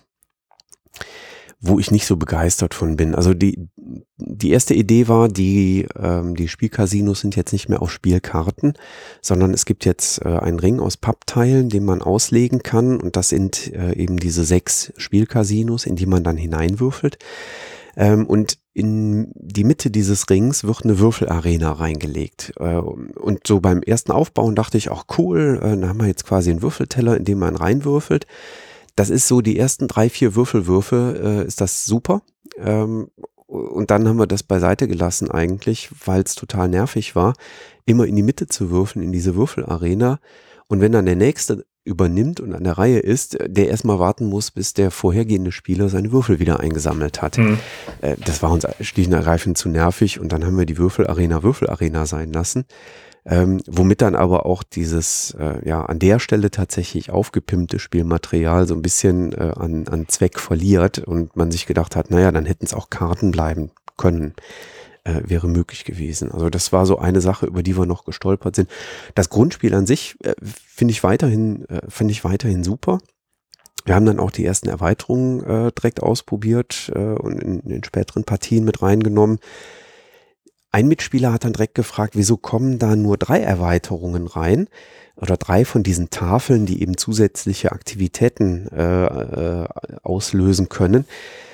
wo 1.60 1.78
ich 1.78 1.90
nicht 1.90 2.06
so 2.06 2.16
begeistert 2.16 2.74
von 2.74 2.96
bin. 2.96 3.14
Also 3.14 3.34
die, 3.34 3.68
die 4.16 4.50
erste 4.50 4.74
Idee 4.74 5.08
war, 5.08 5.28
die, 5.28 5.86
ähm, 6.00 6.34
die 6.34 6.48
Spielcasinos 6.48 7.20
sind 7.20 7.36
jetzt 7.36 7.52
nicht 7.52 7.68
mehr 7.68 7.82
auf 7.82 7.90
Spielkarten, 7.90 8.74
sondern 9.20 9.54
es 9.54 9.64
gibt 9.64 9.84
jetzt 9.84 10.24
äh, 10.24 10.28
einen 10.28 10.58
Ring 10.58 10.80
aus 10.80 10.96
Pappteilen, 10.96 11.68
den 11.68 11.84
man 11.84 12.02
auslegen 12.02 12.62
kann 12.62 13.00
und 13.00 13.16
das 13.16 13.28
sind 13.28 13.72
äh, 13.72 13.96
eben 13.96 14.18
diese 14.18 14.44
sechs 14.44 14.92
Spielcasinos, 14.96 15.86
in 15.86 15.96
die 15.96 16.06
man 16.06 16.24
dann 16.24 16.36
hineinwürfelt. 16.36 17.18
Ähm, 17.96 18.26
und 18.26 18.58
in 18.72 19.30
die 19.36 19.64
Mitte 19.64 19.90
dieses 19.90 20.28
Rings 20.28 20.64
wird 20.64 20.84
eine 20.84 20.98
Würfelarena 20.98 21.72
reingelegt. 21.72 22.52
Äh, 22.58 22.76
und 22.76 23.46
so 23.46 23.60
beim 23.60 23.82
ersten 23.82 24.12
Aufbauen 24.12 24.54
dachte 24.54 24.76
ich 24.78 24.90
auch 24.90 25.04
cool, 25.18 25.60
äh, 25.62 25.76
da 25.76 25.88
haben 25.88 26.00
wir 26.00 26.08
jetzt 26.08 26.26
quasi 26.26 26.50
einen 26.50 26.62
Würfelteller, 26.62 27.16
in 27.16 27.24
dem 27.24 27.38
man 27.38 27.56
reinwürfelt. 27.56 28.26
Das 28.96 29.10
ist 29.10 29.28
so, 29.28 29.40
die 29.40 29.58
ersten 29.58 29.88
drei, 29.88 30.08
vier 30.08 30.34
Würfelwürfe 30.34 31.42
äh, 31.44 31.46
ist 31.46 31.60
das 31.60 31.84
super. 31.84 32.22
Ähm, 32.58 33.08
und 33.46 33.90
dann 33.90 34.08
haben 34.08 34.18
wir 34.18 34.26
das 34.26 34.42
beiseite 34.42 34.88
gelassen 34.88 35.30
eigentlich, 35.30 35.90
weil 36.04 36.22
es 36.22 36.34
total 36.34 36.68
nervig 36.68 37.14
war, 37.14 37.34
immer 37.86 38.06
in 38.06 38.16
die 38.16 38.22
Mitte 38.22 38.46
zu 38.46 38.70
würfeln, 38.70 39.04
in 39.04 39.12
diese 39.12 39.36
Würfelarena. 39.36 40.18
Und 40.66 40.80
wenn 40.80 40.92
dann 40.92 41.06
der 41.06 41.16
nächste 41.16 41.64
übernimmt 41.84 42.40
und 42.40 42.54
an 42.54 42.64
der 42.64 42.78
Reihe 42.78 42.98
ist, 42.98 43.36
der 43.46 43.68
erstmal 43.68 43.98
warten 43.98 44.26
muss, 44.26 44.50
bis 44.50 44.72
der 44.72 44.90
vorhergehende 44.90 45.52
Spieler 45.52 45.90
seine 45.90 46.12
Würfel 46.12 46.38
wieder 46.38 46.60
eingesammelt 46.60 47.20
hat. 47.20 47.36
Mhm. 47.36 47.58
Das 48.24 48.42
war 48.42 48.50
uns 48.50 48.66
schlicht 48.80 49.08
und 49.08 49.14
ergreifend 49.14 49.58
zu 49.58 49.68
nervig 49.68 50.18
und 50.18 50.32
dann 50.32 50.44
haben 50.44 50.56
wir 50.56 50.64
die 50.64 50.78
Würfelarena 50.78 51.42
Würfelarena 51.42 52.06
sein 52.06 52.32
lassen. 52.32 52.64
Ähm, 53.26 53.62
womit 53.66 54.02
dann 54.02 54.14
aber 54.14 54.44
auch 54.44 54.62
dieses, 54.62 55.34
äh, 55.38 55.66
ja, 55.66 55.84
an 55.84 55.98
der 55.98 56.18
Stelle 56.18 56.50
tatsächlich 56.50 57.10
aufgepimpte 57.10 57.78
Spielmaterial 57.78 58.66
so 58.66 58.74
ein 58.74 58.82
bisschen 58.82 59.32
äh, 59.32 59.52
an, 59.56 59.88
an 59.88 60.08
Zweck 60.08 60.38
verliert 60.38 60.98
und 60.98 61.34
man 61.34 61.50
sich 61.50 61.64
gedacht 61.64 61.96
hat, 61.96 62.10
naja, 62.10 62.30
dann 62.32 62.44
hätten 62.44 62.66
es 62.66 62.74
auch 62.74 62.90
Karten 62.90 63.30
bleiben 63.30 63.70
können. 63.96 64.34
Äh, 65.04 65.22
wäre 65.26 65.48
möglich 65.48 65.84
gewesen. 65.84 66.32
Also 66.32 66.48
das 66.48 66.72
war 66.72 66.86
so 66.86 66.98
eine 66.98 67.20
Sache, 67.20 67.44
über 67.44 67.62
die 67.62 67.76
wir 67.76 67.84
noch 67.84 68.06
gestolpert 68.06 68.56
sind. 68.56 68.70
Das 69.14 69.28
Grundspiel 69.28 69.74
an 69.74 69.86
sich 69.86 70.16
äh, 70.24 70.34
finde 70.42 70.92
ich 70.92 71.04
weiterhin, 71.04 71.66
äh, 71.68 71.82
finde 71.88 72.12
ich 72.12 72.24
weiterhin 72.24 72.64
super. 72.64 72.98
Wir 73.84 73.94
haben 73.94 74.06
dann 74.06 74.18
auch 74.18 74.30
die 74.30 74.46
ersten 74.46 74.70
Erweiterungen 74.70 75.44
äh, 75.44 75.72
direkt 75.72 76.02
ausprobiert 76.02 76.90
äh, 76.94 76.98
und 76.98 77.38
in, 77.42 77.60
in 77.60 77.84
späteren 77.84 78.24
Partien 78.24 78.64
mit 78.64 78.80
reingenommen. 78.80 79.40
Ein 80.74 80.88
Mitspieler 80.88 81.32
hat 81.32 81.44
dann 81.44 81.52
direkt 81.52 81.76
gefragt, 81.76 82.16
wieso 82.16 82.36
kommen 82.36 82.80
da 82.80 82.96
nur 82.96 83.16
drei 83.16 83.38
Erweiterungen 83.38 84.26
rein 84.26 84.66
oder 85.14 85.36
drei 85.36 85.64
von 85.64 85.84
diesen 85.84 86.10
Tafeln, 86.10 86.66
die 86.66 86.82
eben 86.82 86.96
zusätzliche 86.96 87.70
Aktivitäten 87.70 88.66
äh, 88.72 89.04
äh, 89.04 89.68
auslösen 90.02 90.68
können. 90.68 91.04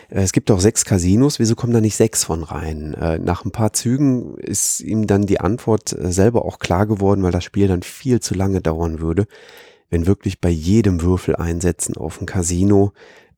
Äh, 0.08 0.22
es 0.22 0.32
gibt 0.32 0.48
doch 0.48 0.58
sechs 0.58 0.86
Casinos, 0.86 1.38
wieso 1.38 1.54
kommen 1.54 1.74
da 1.74 1.82
nicht 1.82 1.96
sechs 1.96 2.24
von 2.24 2.44
rein? 2.44 2.94
Äh, 2.94 3.18
nach 3.18 3.44
ein 3.44 3.50
paar 3.50 3.74
Zügen 3.74 4.38
ist 4.38 4.80
ihm 4.80 5.06
dann 5.06 5.26
die 5.26 5.38
Antwort 5.38 5.92
äh, 5.92 6.10
selber 6.10 6.46
auch 6.46 6.58
klar 6.58 6.86
geworden, 6.86 7.22
weil 7.22 7.30
das 7.30 7.44
Spiel 7.44 7.68
dann 7.68 7.82
viel 7.82 8.20
zu 8.20 8.32
lange 8.32 8.62
dauern 8.62 9.00
würde, 9.00 9.26
wenn 9.90 10.06
wirklich 10.06 10.40
bei 10.40 10.48
jedem 10.48 11.02
Würfel 11.02 11.36
einsetzen 11.36 11.94
auf 11.98 12.22
ein 12.22 12.26
Casino 12.26 12.94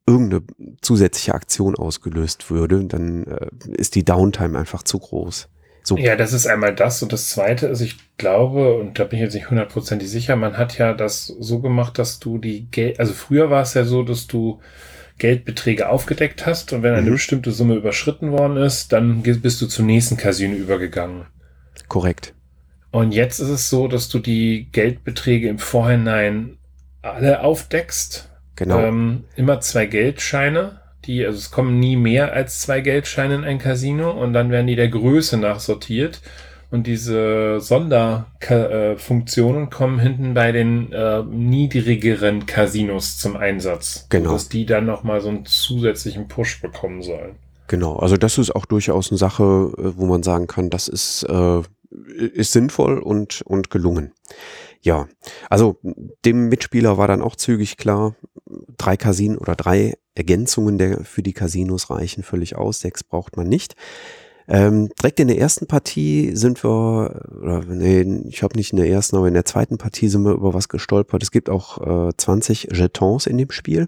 irgendeine 0.07 0.43
zusätzliche 0.79 1.35
Aktion 1.35 1.75
ausgelöst 1.75 2.49
würde, 2.49 2.85
dann 2.85 3.25
ist 3.67 3.95
die 3.95 4.05
Downtime 4.05 4.57
einfach 4.57 4.83
zu 4.83 4.99
groß. 4.99 5.49
So. 5.83 5.97
Ja, 5.97 6.15
das 6.15 6.31
ist 6.31 6.47
einmal 6.47 6.73
das. 6.73 7.03
Und 7.03 7.11
das 7.11 7.29
Zweite 7.29 7.67
ist, 7.67 7.81
ich 7.81 7.97
glaube, 8.17 8.75
und 8.75 8.97
da 8.97 9.03
bin 9.03 9.19
ich 9.19 9.23
jetzt 9.23 9.33
nicht 9.33 9.49
hundertprozentig 9.49 10.09
sicher, 10.09 10.37
man 10.37 10.57
hat 10.57 10.77
ja 10.77 10.93
das 10.93 11.27
so 11.27 11.59
gemacht, 11.59 11.99
dass 11.99 12.19
du 12.19 12.37
die 12.37 12.67
Geld, 12.71 12.99
also 12.99 13.13
früher 13.13 13.49
war 13.49 13.61
es 13.61 13.73
ja 13.73 13.83
so, 13.83 14.03
dass 14.03 14.27
du 14.27 14.61
Geldbeträge 15.17 15.89
aufgedeckt 15.89 16.45
hast 16.45 16.73
und 16.73 16.83
wenn 16.83 16.93
eine 16.93 17.07
mhm. 17.07 17.13
bestimmte 17.13 17.51
Summe 17.51 17.75
überschritten 17.75 18.31
worden 18.31 18.57
ist, 18.57 18.93
dann 18.93 19.21
bist 19.21 19.61
du 19.61 19.67
zum 19.67 19.85
nächsten 19.85 20.17
Casino 20.17 20.55
übergegangen. 20.55 21.25
Korrekt. 21.87 22.33
Und 22.91 23.11
jetzt 23.11 23.39
ist 23.39 23.49
es 23.49 23.69
so, 23.69 23.87
dass 23.87 24.07
du 24.07 24.19
die 24.19 24.69
Geldbeträge 24.71 25.49
im 25.49 25.59
Vorhinein 25.59 26.57
alle 27.01 27.41
aufdeckst. 27.41 28.29
Genau. 28.55 28.79
Ähm, 28.79 29.25
immer 29.35 29.59
zwei 29.59 29.85
Geldscheine 29.85 30.82
die, 31.05 31.25
also 31.25 31.37
es 31.37 31.51
kommen 31.51 31.79
nie 31.79 31.95
mehr 31.95 32.33
als 32.33 32.61
zwei 32.61 32.81
Geldscheine 32.81 33.35
in 33.35 33.43
ein 33.43 33.59
Casino 33.59 34.11
und 34.11 34.33
dann 34.33 34.51
werden 34.51 34.67
die 34.67 34.75
der 34.75 34.89
Größe 34.89 35.37
nach 35.37 35.59
sortiert. 35.59 36.21
Und 36.71 36.87
diese 36.87 37.59
Sonderfunktionen 37.59 39.69
kommen 39.69 39.99
hinten 39.99 40.33
bei 40.33 40.51
den 40.51 40.91
äh, 40.91 41.21
niedrigeren 41.21 42.47
Casinos 42.47 43.19
zum 43.19 43.37
Einsatz. 43.37 44.07
Genau. 44.09 44.31
Dass 44.31 44.49
die 44.49 44.65
dann 44.65 44.87
nochmal 44.87 45.21
so 45.21 45.29
einen 45.29 45.45
zusätzlichen 45.45 46.27
Push 46.27 46.61
bekommen 46.61 47.03
sollen. 47.03 47.35
Genau, 47.67 47.97
also 47.97 48.17
das 48.17 48.39
ist 48.39 48.55
auch 48.55 48.65
durchaus 48.65 49.11
eine 49.11 49.19
Sache, 49.19 49.71
äh, 49.77 49.97
wo 49.97 50.07
man 50.07 50.23
sagen 50.23 50.47
kann, 50.47 50.71
das 50.71 50.87
ist, 50.87 51.27
äh, 51.29 51.61
ist 52.33 52.53
sinnvoll 52.53 52.97
und, 52.97 53.43
und 53.43 53.69
gelungen. 53.69 54.13
Ja, 54.83 55.07
also 55.49 55.77
dem 56.25 56.49
Mitspieler 56.49 56.97
war 56.97 57.07
dann 57.07 57.21
auch 57.21 57.37
zügig 57.37 57.77
klar, 57.77 58.15
drei 58.77 58.97
Casinen 58.97 59.37
oder 59.37 59.55
drei 59.55 59.93
Ergänzungen 60.13 60.77
der, 60.77 61.05
für 61.05 61.23
die 61.23 61.31
Casinos 61.31 61.89
reichen 61.89 62.21
völlig 62.21 62.57
aus, 62.57 62.81
sechs 62.81 63.01
braucht 63.01 63.37
man 63.37 63.47
nicht. 63.47 63.75
Ähm, 64.45 64.89
direkt 64.99 65.21
in 65.21 65.29
der 65.29 65.37
ersten 65.37 65.67
Partie 65.67 66.35
sind 66.35 66.65
wir, 66.65 67.21
oder 67.41 67.63
nee, 67.65 68.01
ich 68.27 68.43
habe 68.43 68.57
nicht 68.57 68.73
in 68.73 68.77
der 68.77 68.89
ersten, 68.89 69.15
aber 69.15 69.29
in 69.29 69.33
der 69.33 69.45
zweiten 69.45 69.77
Partie 69.77 70.09
sind 70.09 70.23
wir 70.23 70.33
über 70.33 70.53
was 70.53 70.67
gestolpert. 70.67 71.23
Es 71.23 71.31
gibt 71.31 71.49
auch 71.49 72.09
äh, 72.09 72.11
20 72.17 72.67
Jetons 72.73 73.25
in 73.25 73.37
dem 73.37 73.51
Spiel. 73.51 73.87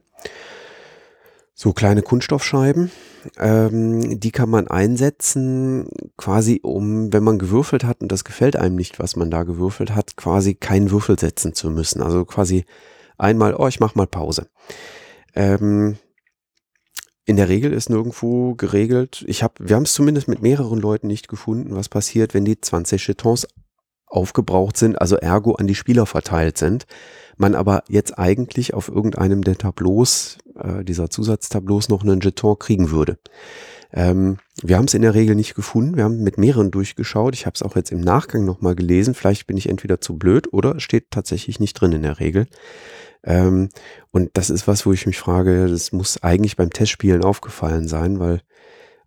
So 1.57 1.71
kleine 1.71 2.01
Kunststoffscheiben. 2.01 2.91
Ähm, 3.39 4.19
die 4.19 4.31
kann 4.31 4.49
man 4.49 4.67
einsetzen, 4.67 5.87
quasi 6.17 6.59
um, 6.61 7.13
wenn 7.13 7.23
man 7.23 7.39
gewürfelt 7.39 7.85
hat 7.85 8.01
und 8.01 8.11
das 8.11 8.25
gefällt 8.25 8.57
einem 8.57 8.75
nicht, 8.75 8.99
was 8.99 9.15
man 9.15 9.31
da 9.31 9.43
gewürfelt 9.43 9.95
hat, 9.95 10.17
quasi 10.17 10.53
keinen 10.55 10.91
Würfel 10.91 11.17
setzen 11.17 11.53
zu 11.53 11.69
müssen. 11.69 12.03
Also 12.03 12.25
quasi 12.25 12.65
einmal, 13.17 13.55
oh, 13.55 13.67
ich 13.67 13.79
mach 13.79 13.95
mal 13.95 14.05
Pause. 14.05 14.49
Ähm, 15.33 15.97
in 17.23 17.37
der 17.37 17.47
Regel 17.47 17.71
ist 17.71 17.89
nirgendwo 17.89 18.55
geregelt. 18.55 19.23
Ich 19.25 19.41
hab, 19.41 19.57
wir 19.59 19.77
haben 19.77 19.83
es 19.83 19.93
zumindest 19.93 20.27
mit 20.27 20.41
mehreren 20.41 20.79
Leuten 20.79 21.07
nicht 21.07 21.29
gefunden, 21.29 21.73
was 21.73 21.87
passiert, 21.87 22.33
wenn 22.33 22.45
die 22.45 22.59
20 22.59 23.01
Chetons 23.01 23.47
aufgebraucht 24.15 24.77
sind, 24.77 24.99
also 24.99 25.15
ergo 25.17 25.53
an 25.53 25.67
die 25.67 25.75
Spieler 25.75 26.05
verteilt 26.05 26.57
sind. 26.57 26.85
Man 27.37 27.53
aber 27.55 27.83
jetzt 27.89 28.17
eigentlich 28.17 28.73
auf 28.73 28.87
irgendeinem 28.87 29.43
der 29.43 29.57
Tableaus, 29.57 30.37
äh, 30.57 30.83
dieser 30.83 31.09
Zusatztableaus 31.09 31.89
noch 31.89 32.03
einen 32.03 32.21
Jeton 32.21 32.57
kriegen 32.57 32.91
würde. 32.91 33.17
Ähm, 33.91 34.37
wir 34.61 34.77
haben 34.77 34.85
es 34.85 34.93
in 34.93 35.01
der 35.01 35.13
Regel 35.13 35.35
nicht 35.35 35.55
gefunden. 35.55 35.97
Wir 35.97 36.05
haben 36.05 36.23
mit 36.23 36.37
mehreren 36.37 36.71
durchgeschaut. 36.71 37.33
Ich 37.33 37.45
habe 37.45 37.55
es 37.55 37.61
auch 37.61 37.75
jetzt 37.75 37.91
im 37.91 38.01
Nachgang 38.01 38.45
nochmal 38.45 38.75
gelesen. 38.75 39.13
Vielleicht 39.13 39.47
bin 39.47 39.57
ich 39.57 39.69
entweder 39.69 40.01
zu 40.01 40.17
blöd 40.17 40.51
oder 40.53 40.79
steht 40.79 41.11
tatsächlich 41.11 41.59
nicht 41.59 41.73
drin 41.73 41.91
in 41.91 42.03
der 42.03 42.19
Regel. 42.19 42.47
Ähm, 43.23 43.69
und 44.11 44.31
das 44.33 44.49
ist 44.49 44.67
was, 44.67 44.85
wo 44.85 44.93
ich 44.93 45.05
mich 45.05 45.17
frage, 45.17 45.67
das 45.67 45.91
muss 45.91 46.23
eigentlich 46.23 46.55
beim 46.55 46.69
Testspielen 46.69 47.23
aufgefallen 47.23 47.87
sein, 47.87 48.19
weil 48.19 48.41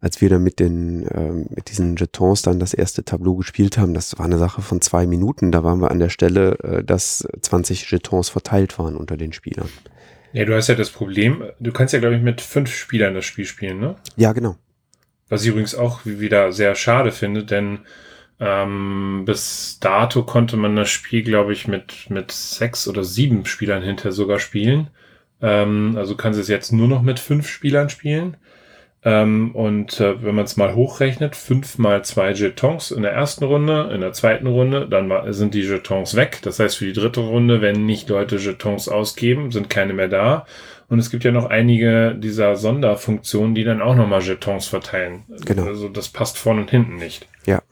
als 0.00 0.20
wir 0.20 0.28
dann 0.28 0.42
mit 0.42 0.60
den, 0.60 1.08
ähm, 1.12 1.46
mit 1.50 1.70
diesen 1.70 1.96
Jetons 1.96 2.42
dann 2.42 2.60
das 2.60 2.74
erste 2.74 3.04
Tableau 3.04 3.34
gespielt 3.34 3.78
haben, 3.78 3.94
das 3.94 4.18
war 4.18 4.26
eine 4.26 4.38
Sache 4.38 4.62
von 4.62 4.80
zwei 4.80 5.06
Minuten. 5.06 5.50
Da 5.50 5.64
waren 5.64 5.80
wir 5.80 5.90
an 5.90 5.98
der 5.98 6.08
Stelle, 6.08 6.58
äh, 6.62 6.84
dass 6.84 7.26
20 7.40 7.90
Jetons 7.90 8.28
verteilt 8.28 8.78
waren 8.78 8.96
unter 8.96 9.16
den 9.16 9.32
Spielern. 9.32 9.68
Ja, 10.32 10.44
du 10.44 10.54
hast 10.54 10.68
ja 10.68 10.74
das 10.74 10.90
Problem, 10.90 11.42
du 11.58 11.72
kannst 11.72 11.94
ja, 11.94 12.00
glaube 12.00 12.16
ich, 12.16 12.22
mit 12.22 12.40
fünf 12.40 12.74
Spielern 12.74 13.14
das 13.14 13.24
Spiel 13.24 13.46
spielen, 13.46 13.80
ne? 13.80 13.96
Ja, 14.16 14.32
genau. 14.32 14.56
Was 15.28 15.42
ich 15.42 15.48
übrigens 15.48 15.74
auch 15.74 16.00
wieder 16.04 16.52
sehr 16.52 16.74
schade 16.74 17.12
finde, 17.12 17.44
denn 17.44 17.80
ähm, 18.40 19.24
bis 19.24 19.78
dato 19.80 20.22
konnte 20.22 20.56
man 20.56 20.76
das 20.76 20.90
Spiel, 20.90 21.22
glaube 21.22 21.52
ich, 21.52 21.66
mit, 21.66 22.08
mit 22.08 22.30
sechs 22.30 22.86
oder 22.86 23.04
sieben 23.04 23.46
Spielern 23.46 23.82
hinter 23.82 24.12
sogar 24.12 24.38
spielen. 24.38 24.90
Ähm, 25.42 25.94
also 25.96 26.16
kannst 26.16 26.38
du 26.38 26.42
es 26.42 26.48
jetzt 26.48 26.72
nur 26.72 26.88
noch 26.88 27.02
mit 27.02 27.18
fünf 27.18 27.48
Spielern 27.48 27.90
spielen. 27.90 28.36
Ähm, 29.04 29.54
und 29.54 30.00
äh, 30.00 30.22
wenn 30.24 30.34
man 30.34 30.44
es 30.44 30.56
mal 30.56 30.74
hochrechnet, 30.74 31.36
fünf 31.36 31.78
mal 31.78 32.04
zwei 32.04 32.32
Jetons 32.32 32.90
in 32.90 33.02
der 33.02 33.12
ersten 33.12 33.44
Runde, 33.44 33.90
in 33.94 34.00
der 34.00 34.12
zweiten 34.12 34.48
Runde, 34.48 34.88
dann 34.88 35.32
sind 35.32 35.54
die 35.54 35.62
Jetons 35.62 36.16
weg. 36.16 36.40
Das 36.42 36.58
heißt, 36.58 36.76
für 36.78 36.86
die 36.86 36.92
dritte 36.92 37.20
Runde, 37.20 37.60
wenn 37.60 37.86
nicht 37.86 38.08
Leute 38.08 38.36
Jetons 38.36 38.88
ausgeben, 38.88 39.52
sind 39.52 39.70
keine 39.70 39.92
mehr 39.92 40.08
da. 40.08 40.46
Und 40.88 40.98
es 40.98 41.10
gibt 41.10 41.22
ja 41.22 41.30
noch 41.30 41.46
einige 41.46 42.14
dieser 42.16 42.56
Sonderfunktionen, 42.56 43.54
die 43.54 43.64
dann 43.64 43.82
auch 43.82 43.94
nochmal 43.94 44.22
Jetons 44.22 44.66
verteilen. 44.66 45.24
Genau. 45.44 45.64
Also 45.64 45.88
das 45.88 46.08
passt 46.08 46.38
vorne 46.38 46.62
und 46.62 46.70
hinten 46.70 46.96
nicht. 46.96 47.28
Ja. 47.46 47.62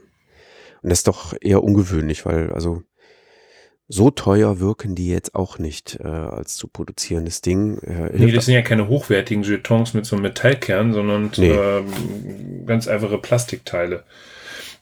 Und 0.82 0.90
das 0.90 1.00
ist 1.00 1.08
doch 1.08 1.34
eher 1.40 1.64
ungewöhnlich, 1.64 2.24
weil 2.26 2.52
also 2.52 2.82
so 3.88 4.11
teuer 4.11 4.59
wirken 4.59 4.94
die 4.94 5.09
jetzt 5.09 5.35
auch 5.35 5.59
nicht 5.59 5.99
äh, 6.03 6.07
als 6.07 6.57
zu 6.57 6.66
produzierendes 6.66 7.40
Ding. 7.40 7.79
Äh, 7.79 8.11
nee, 8.14 8.33
das 8.33 8.46
sind 8.46 8.55
ja 8.55 8.62
keine 8.62 8.88
hochwertigen 8.88 9.44
Jetons 9.44 9.94
mit 9.94 10.07
so 10.07 10.16
einem 10.16 10.22
Metallkern, 10.22 10.92
sondern 10.92 11.31
nee. 11.37 11.51
äh, 11.51 11.83
ganz 12.66 12.88
einfache 12.88 13.18
Plastikteile. 13.18 14.05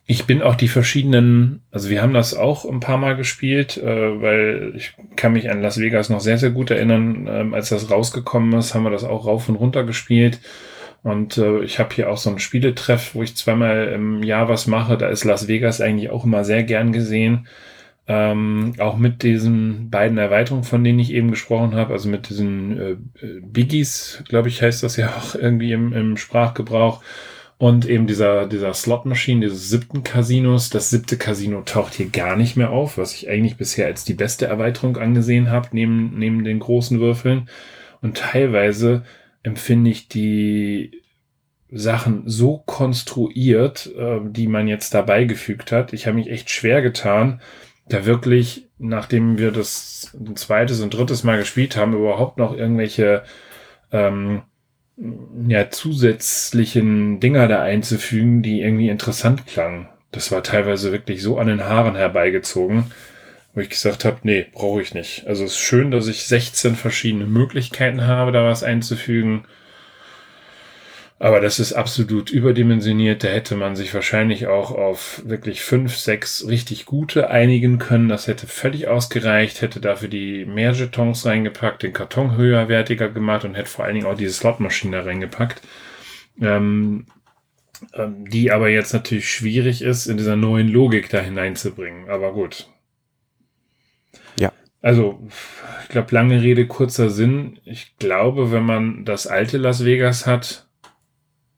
Ich 0.07 0.25
bin 0.25 0.43
auch 0.43 0.55
die 0.55 0.69
verschiedenen, 0.69 1.63
also 1.71 1.89
wir 1.89 2.03
haben 2.03 2.13
das 2.13 2.35
auch 2.35 2.67
ein 2.67 2.81
paar 2.81 2.99
Mal 2.99 3.17
gespielt, 3.17 3.79
äh, 3.79 4.23
weil 4.23 4.73
ich 4.77 4.95
kann 5.17 5.33
mich 5.33 5.51
an 5.51 5.63
Las 5.63 5.79
Vegas 5.79 6.11
noch 6.11 6.21
sehr, 6.21 6.39
sehr 6.39 6.51
gut 6.51 6.71
erinnern. 6.71 7.27
Ähm, 7.31 7.55
als 7.55 7.71
das 7.71 7.91
rausgekommen 7.91 8.59
ist, 8.59 8.75
haben 8.75 8.85
wir 8.85 8.91
das 8.91 9.05
auch 9.05 9.27
rauf 9.27 9.49
und 9.49 9.57
runter 9.57 9.85
gespielt. 9.85 10.41
Und 11.03 11.37
äh, 11.37 11.63
ich 11.63 11.79
habe 11.79 11.95
hier 11.95 12.11
auch 12.11 12.17
so 12.17 12.31
ein 12.31 12.39
Spieletreff, 12.39 13.15
wo 13.15 13.23
ich 13.23 13.37
zweimal 13.37 13.89
im 13.89 14.23
Jahr 14.23 14.49
was 14.49 14.67
mache. 14.67 14.97
Da 14.97 15.09
ist 15.09 15.25
Las 15.25 15.49
Vegas 15.49 15.83
eigentlich 15.83 16.11
auch 16.11 16.25
immer 16.25 16.45
sehr 16.45 16.63
gern 16.63 16.93
gesehen. 16.93 17.47
Ähm, 18.07 18.75
auch 18.79 18.99
mit 18.99 19.23
diesen 19.23 19.89
beiden 19.89 20.19
Erweiterungen, 20.19 20.65
von 20.65 20.85
denen 20.85 20.99
ich 20.99 21.13
eben 21.13 21.31
gesprochen 21.31 21.75
habe, 21.75 21.95
also 21.95 22.09
mit 22.11 22.29
diesen 22.29 22.79
äh, 22.79 22.97
Biggies, 23.41 24.23
glaube 24.29 24.49
ich, 24.49 24.61
heißt 24.61 24.83
das 24.83 24.97
ja 24.97 25.09
auch 25.17 25.35
irgendwie 25.41 25.73
im, 25.73 25.93
im 25.93 26.17
Sprachgebrauch. 26.17 27.03
Und 27.57 27.89
eben 27.89 28.07
dieser, 28.07 28.47
dieser 28.47 28.75
Slot-Maschine, 28.75 29.47
dieses 29.47 29.71
siebten 29.71 30.03
Casinos. 30.03 30.71
Das 30.71 30.91
siebte 30.91 31.17
Casino 31.17 31.63
taucht 31.63 31.95
hier 31.95 32.09
gar 32.11 32.37
nicht 32.37 32.57
mehr 32.57 32.71
auf, 32.71 32.99
was 32.99 33.15
ich 33.15 33.29
eigentlich 33.29 33.57
bisher 33.57 33.87
als 33.87 34.05
die 34.05 34.15
beste 34.15 34.47
Erweiterung 34.47 34.97
angesehen 34.97 35.51
habe, 35.51 35.69
neben, 35.73 36.19
neben 36.19 36.45
den 36.45 36.59
großen 36.59 37.01
Würfeln. 37.01 37.49
Und 38.03 38.19
teilweise 38.19 39.05
empfinde 39.43 39.91
ich 39.91 40.09
die 40.09 41.01
Sachen 41.71 42.25
so 42.27 42.59
konstruiert, 42.67 43.91
äh, 43.97 44.21
die 44.25 44.49
man 44.49 44.69
jetzt 44.69 44.93
dabei 44.93 45.25
gefügt 45.25 45.73
hat. 45.73 45.93
Ich 45.93 46.07
habe 46.07 46.17
mich 46.17 46.31
echt 46.31 46.51
schwer 46.51 46.83
getan, 46.83 47.41
da 47.89 48.07
wirklich, 48.07 48.69
nachdem 48.79 49.39
wir 49.39 49.51
das 49.51 50.17
ein 50.19 50.37
zweites 50.37 50.81
und 50.81 50.95
drittes 50.95 51.25
Mal 51.25 51.39
gespielt 51.39 51.77
haben, 51.77 51.95
überhaupt 51.95 52.39
noch 52.39 52.57
irgendwelche 52.57 53.25
ähm, 53.93 54.43
ja, 55.49 55.71
zusätzlichen 55.71 57.21
Dinger 57.21 57.49
da 57.49 57.63
einzufügen, 57.63 58.43
die 58.43 58.63
irgendwie 58.63 58.89
interessant 58.89 59.47
klangen. 59.47 59.89
Das 60.13 60.31
war 60.31 60.43
teilweise 60.43 60.93
wirklich 60.93 61.23
so 61.23 61.39
an 61.39 61.49
den 61.49 61.65
Haaren 61.65 61.97
herbeigezogen, 61.97 62.93
wo 63.55 63.61
ich 63.61 63.69
gesagt 63.69 64.05
habe, 64.05 64.19
nee, 64.23 64.47
brauche 64.53 64.81
ich 64.81 64.95
nicht. 64.95 65.27
Also 65.27 65.45
es 65.45 65.53
ist 65.53 65.59
schön, 65.59 65.91
dass 65.91 66.07
ich 66.07 66.25
16 66.25 66.77
verschiedene 66.77 67.27
Möglichkeiten 67.27 68.07
habe, 68.07 68.33
da 68.33 68.45
was 68.45 68.63
einzufügen. 68.63 69.45
Aber 71.19 71.41
das 71.41 71.61
ist 71.61 71.73
absolut 71.73 72.31
überdimensioniert. 72.31 73.23
Da 73.23 73.29
hätte 73.29 73.55
man 73.55 73.77
sich 73.77 73.95
wahrscheinlich 73.95 74.47
auch 74.49 74.73
auf 74.73 75.23
wirklich 75.25 75.63
fünf, 75.63 75.97
sechs 75.97 76.47
richtig 76.49 76.87
gute 76.87 77.31
einigen 77.31 77.79
können. 77.79 78.09
Das 78.09 78.27
hätte 78.27 78.47
völlig 78.47 78.89
ausgereicht, 78.89 79.63
hätte 79.63 79.81
dafür 79.81 80.09
die 80.09 80.45
mehr 80.45 80.73
Jetons 80.73 81.25
reingepackt, 81.25 81.83
den 81.83 81.93
Karton 81.93 82.37
höherwertiger 82.37 83.09
gemacht 83.09 83.45
und 83.45 83.55
hätte 83.55 83.71
vor 83.71 83.85
allen 83.85 83.95
Dingen 83.95 84.07
auch 84.07 84.17
diese 84.17 84.33
Slotmaschine 84.33 85.07
reingepackt. 85.07 85.63
Ähm, 86.41 87.07
ähm, 87.93 88.29
die 88.29 88.51
aber 88.51 88.69
jetzt 88.69 88.93
natürlich 88.93 89.31
schwierig 89.31 89.83
ist, 89.83 90.07
in 90.07 90.17
dieser 90.17 90.37
neuen 90.37 90.69
Logik 90.69 91.09
da 91.11 91.21
hineinzubringen. 91.21 92.09
Aber 92.09 92.33
gut. 92.33 92.69
Ja. 94.39 94.53
Also, 94.81 95.27
ich 95.83 95.89
glaube, 95.89 96.15
lange 96.15 96.43
Rede, 96.43 96.67
kurzer 96.67 97.11
Sinn. 97.11 97.59
Ich 97.65 97.97
glaube, 97.99 98.53
wenn 98.53 98.65
man 98.65 99.05
das 99.05 99.27
alte 99.27 99.59
Las 99.59 99.85
Vegas 99.85 100.27
hat, 100.27 100.64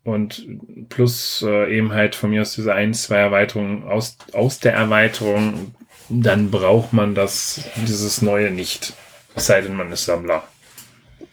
und 0.07 0.47
plus 0.88 1.45
äh, 1.47 1.77
eben 1.77 1.92
halt 1.92 2.14
von 2.14 2.31
mir 2.31 2.42
aus 2.42 2.55
diese 2.55 2.73
ein, 2.73 2.95
zwei 2.95 3.16
Erweiterungen 3.16 3.83
aus, 3.83 4.16
aus 4.33 4.61
der 4.61 4.73
Erweiterung, 4.73 5.75
dann 6.09 6.51
braucht 6.51 6.92
man 6.92 7.14
das, 7.14 7.62
dieses 7.77 8.23
Neue 8.23 8.53
nicht. 8.53 8.95
Es 9.35 9.47
sei 9.47 9.61
denn, 9.61 9.75
man 9.75 9.90
ist 9.90 10.05
Sammler. 10.05 10.45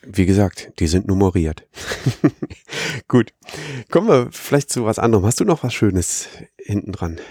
Wie 0.05 0.25
gesagt, 0.25 0.71
die 0.79 0.87
sind 0.87 1.07
nummeriert. 1.07 1.65
Gut. 3.07 3.33
Kommen 3.89 4.07
wir 4.07 4.29
vielleicht 4.31 4.71
zu 4.71 4.85
was 4.85 4.99
anderem. 4.99 5.25
Hast 5.25 5.39
du 5.39 5.45
noch 5.45 5.63
was 5.63 5.73
Schönes 5.73 6.27
hinten 6.57 6.91
dran? 6.91 7.21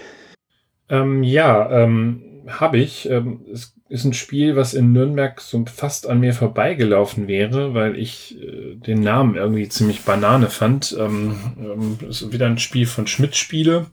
Ähm, 0.89 1.23
ja, 1.23 1.83
ähm, 1.83 2.32
habe 2.47 2.77
ich. 2.77 3.09
Ähm, 3.09 3.41
es 3.51 3.73
ist 3.89 4.05
ein 4.05 4.13
Spiel, 4.13 4.55
was 4.55 4.73
in 4.73 4.91
Nürnberg 4.91 5.39
so 5.39 5.63
fast 5.65 6.07
an 6.07 6.19
mir 6.19 6.33
vorbeigelaufen 6.33 7.27
wäre, 7.27 7.73
weil 7.73 7.97
ich 7.97 8.37
äh, 8.41 8.75
den 8.75 9.01
Namen 9.01 9.35
irgendwie 9.35 9.69
ziemlich 9.69 10.01
Banane 10.01 10.49
fand. 10.49 10.95
Ähm, 10.97 11.35
ähm, 11.57 11.97
ist 12.09 12.31
wieder 12.31 12.47
ein 12.47 12.59
Spiel 12.59 12.85
von 12.85 13.07
Schmidt 13.07 13.35
Spiele. 13.35 13.87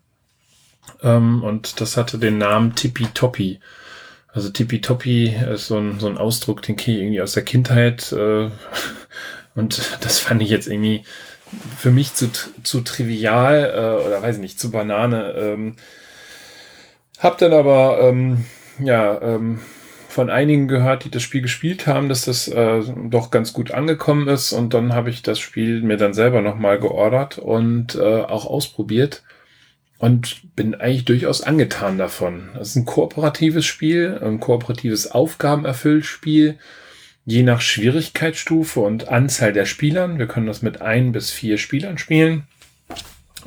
Ähm, 1.02 1.42
und 1.42 1.80
das 1.80 1.96
hatte 1.96 2.18
den 2.18 2.38
Namen 2.38 2.74
Tippi 2.74 3.06
Toppi. 3.14 3.60
Also 4.28 4.48
Tippi 4.50 4.80
Toppi 4.80 5.34
ist 5.52 5.66
so 5.66 5.78
ein, 5.78 5.98
so 5.98 6.06
ein 6.06 6.18
Ausdruck, 6.18 6.62
den 6.62 6.76
kenne 6.76 6.96
ich 6.96 7.02
irgendwie 7.02 7.22
aus 7.22 7.32
der 7.32 7.44
Kindheit. 7.44 8.12
Äh, 8.12 8.50
und 9.54 9.98
das 10.00 10.18
fand 10.18 10.42
ich 10.42 10.50
jetzt 10.50 10.68
irgendwie 10.68 11.04
für 11.76 11.90
mich 11.90 12.14
zu, 12.14 12.30
zu 12.62 12.80
trivial 12.82 13.72
äh, 13.74 14.06
oder 14.06 14.22
weiß 14.22 14.36
ich 14.36 14.42
nicht, 14.42 14.60
zu 14.60 14.70
Banane. 14.70 15.32
Ähm, 15.32 15.76
hab 17.20 17.38
dann 17.38 17.52
aber 17.52 18.00
ähm, 18.02 18.44
ja 18.82 19.20
ähm, 19.22 19.60
von 20.08 20.28
einigen 20.28 20.66
gehört, 20.66 21.04
die 21.04 21.10
das 21.10 21.22
Spiel 21.22 21.40
gespielt 21.40 21.86
haben, 21.86 22.08
dass 22.08 22.24
das 22.24 22.48
äh, 22.48 22.82
doch 23.08 23.30
ganz 23.30 23.52
gut 23.52 23.70
angekommen 23.70 24.26
ist. 24.28 24.52
Und 24.52 24.74
dann 24.74 24.92
habe 24.92 25.10
ich 25.10 25.22
das 25.22 25.38
Spiel 25.38 25.82
mir 25.82 25.96
dann 25.96 26.14
selber 26.14 26.42
nochmal 26.42 26.80
geordert 26.80 27.38
und 27.38 27.94
äh, 27.94 28.22
auch 28.22 28.46
ausprobiert 28.46 29.22
und 29.98 30.56
bin 30.56 30.74
eigentlich 30.74 31.04
durchaus 31.04 31.42
angetan 31.42 31.98
davon. 31.98 32.48
Das 32.54 32.70
ist 32.70 32.76
ein 32.76 32.86
kooperatives 32.86 33.64
Spiel, 33.66 34.18
ein 34.22 34.40
kooperatives 34.40 35.10
Aufgabenerfüllspiel, 35.10 36.58
je 37.24 37.42
nach 37.42 37.60
Schwierigkeitsstufe 37.60 38.80
und 38.80 39.08
Anzahl 39.08 39.52
der 39.52 39.66
Spielern. 39.66 40.18
Wir 40.18 40.26
können 40.26 40.46
das 40.46 40.62
mit 40.62 40.80
ein 40.80 41.12
bis 41.12 41.30
vier 41.30 41.58
Spielern 41.58 41.98
spielen. 41.98 42.44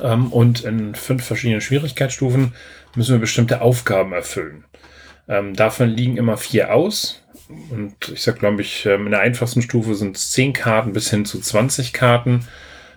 Ähm, 0.00 0.32
und 0.32 0.64
in 0.64 0.94
fünf 0.94 1.24
verschiedenen 1.24 1.60
Schwierigkeitsstufen 1.60 2.54
müssen 2.94 3.12
wir 3.12 3.20
bestimmte 3.20 3.60
Aufgaben 3.60 4.12
erfüllen. 4.12 4.64
Ähm, 5.28 5.54
davon 5.54 5.88
liegen 5.88 6.16
immer 6.16 6.36
vier 6.36 6.74
aus. 6.74 7.22
Und 7.70 8.10
ich 8.12 8.22
sag, 8.22 8.38
glaube 8.38 8.62
ich, 8.62 8.86
ähm, 8.86 9.06
in 9.06 9.12
der 9.12 9.20
einfachsten 9.20 9.62
Stufe 9.62 9.94
sind 9.94 10.16
es 10.16 10.32
zehn 10.32 10.52
Karten 10.52 10.92
bis 10.92 11.10
hin 11.10 11.24
zu 11.24 11.40
20 11.40 11.92
Karten. 11.92 12.46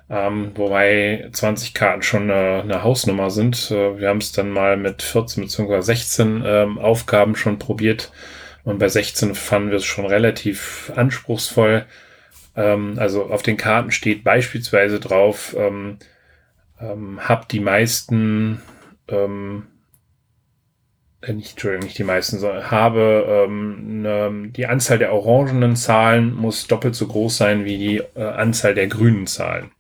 Ähm, 0.10 0.52
wobei 0.56 1.28
20 1.34 1.74
Karten 1.74 2.02
schon 2.02 2.32
eine, 2.32 2.62
eine 2.62 2.84
Hausnummer 2.84 3.30
sind. 3.30 3.72
Äh, 3.72 4.00
wir 4.00 4.08
haben 4.08 4.20
es 4.20 4.32
dann 4.32 4.50
mal 4.50 4.78
mit 4.78 5.02
14 5.02 5.44
bzw. 5.44 5.82
16 5.82 6.44
ähm, 6.46 6.78
Aufgaben 6.78 7.36
schon 7.36 7.60
probiert. 7.60 8.12
Und 8.64 8.80
bei 8.80 8.90
16 8.90 9.36
fanden 9.36 9.70
wir 9.70 9.78
es 9.78 9.86
schon 9.86 10.06
relativ 10.06 10.92
anspruchsvoll. 10.96 11.86
Ähm, 12.56 12.96
also 12.98 13.26
auf 13.26 13.44
den 13.44 13.58
Karten 13.58 13.92
steht 13.92 14.24
beispielsweise 14.24 15.00
drauf, 15.00 15.56
ähm, 16.80 16.88
ähm, 16.90 17.20
hab 17.28 17.50
die 17.50 17.60
meisten, 17.60 18.62
ähm, 19.08 19.68
äh, 21.22 21.34
nicht, 21.34 21.52
Entschuldigung, 21.52 21.86
nicht 21.86 21.98
die 21.98 22.04
meisten, 22.04 22.40
sondern 22.40 22.70
habe 22.72 23.46
ähm, 23.48 24.02
ne, 24.02 24.50
die 24.50 24.68
Anzahl 24.68 25.00
der 25.00 25.14
orangenen 25.14 25.76
Zahlen 25.76 26.34
muss 26.34 26.68
doppelt 26.68 26.96
so 26.96 27.08
groß 27.08 27.38
sein 27.38 27.66
wie 27.66 27.78
die 27.78 28.02
äh, 28.16 28.24
Anzahl 28.24 28.76
der 28.76 28.88
grünen 28.88 29.28
Zahlen. 29.28 29.72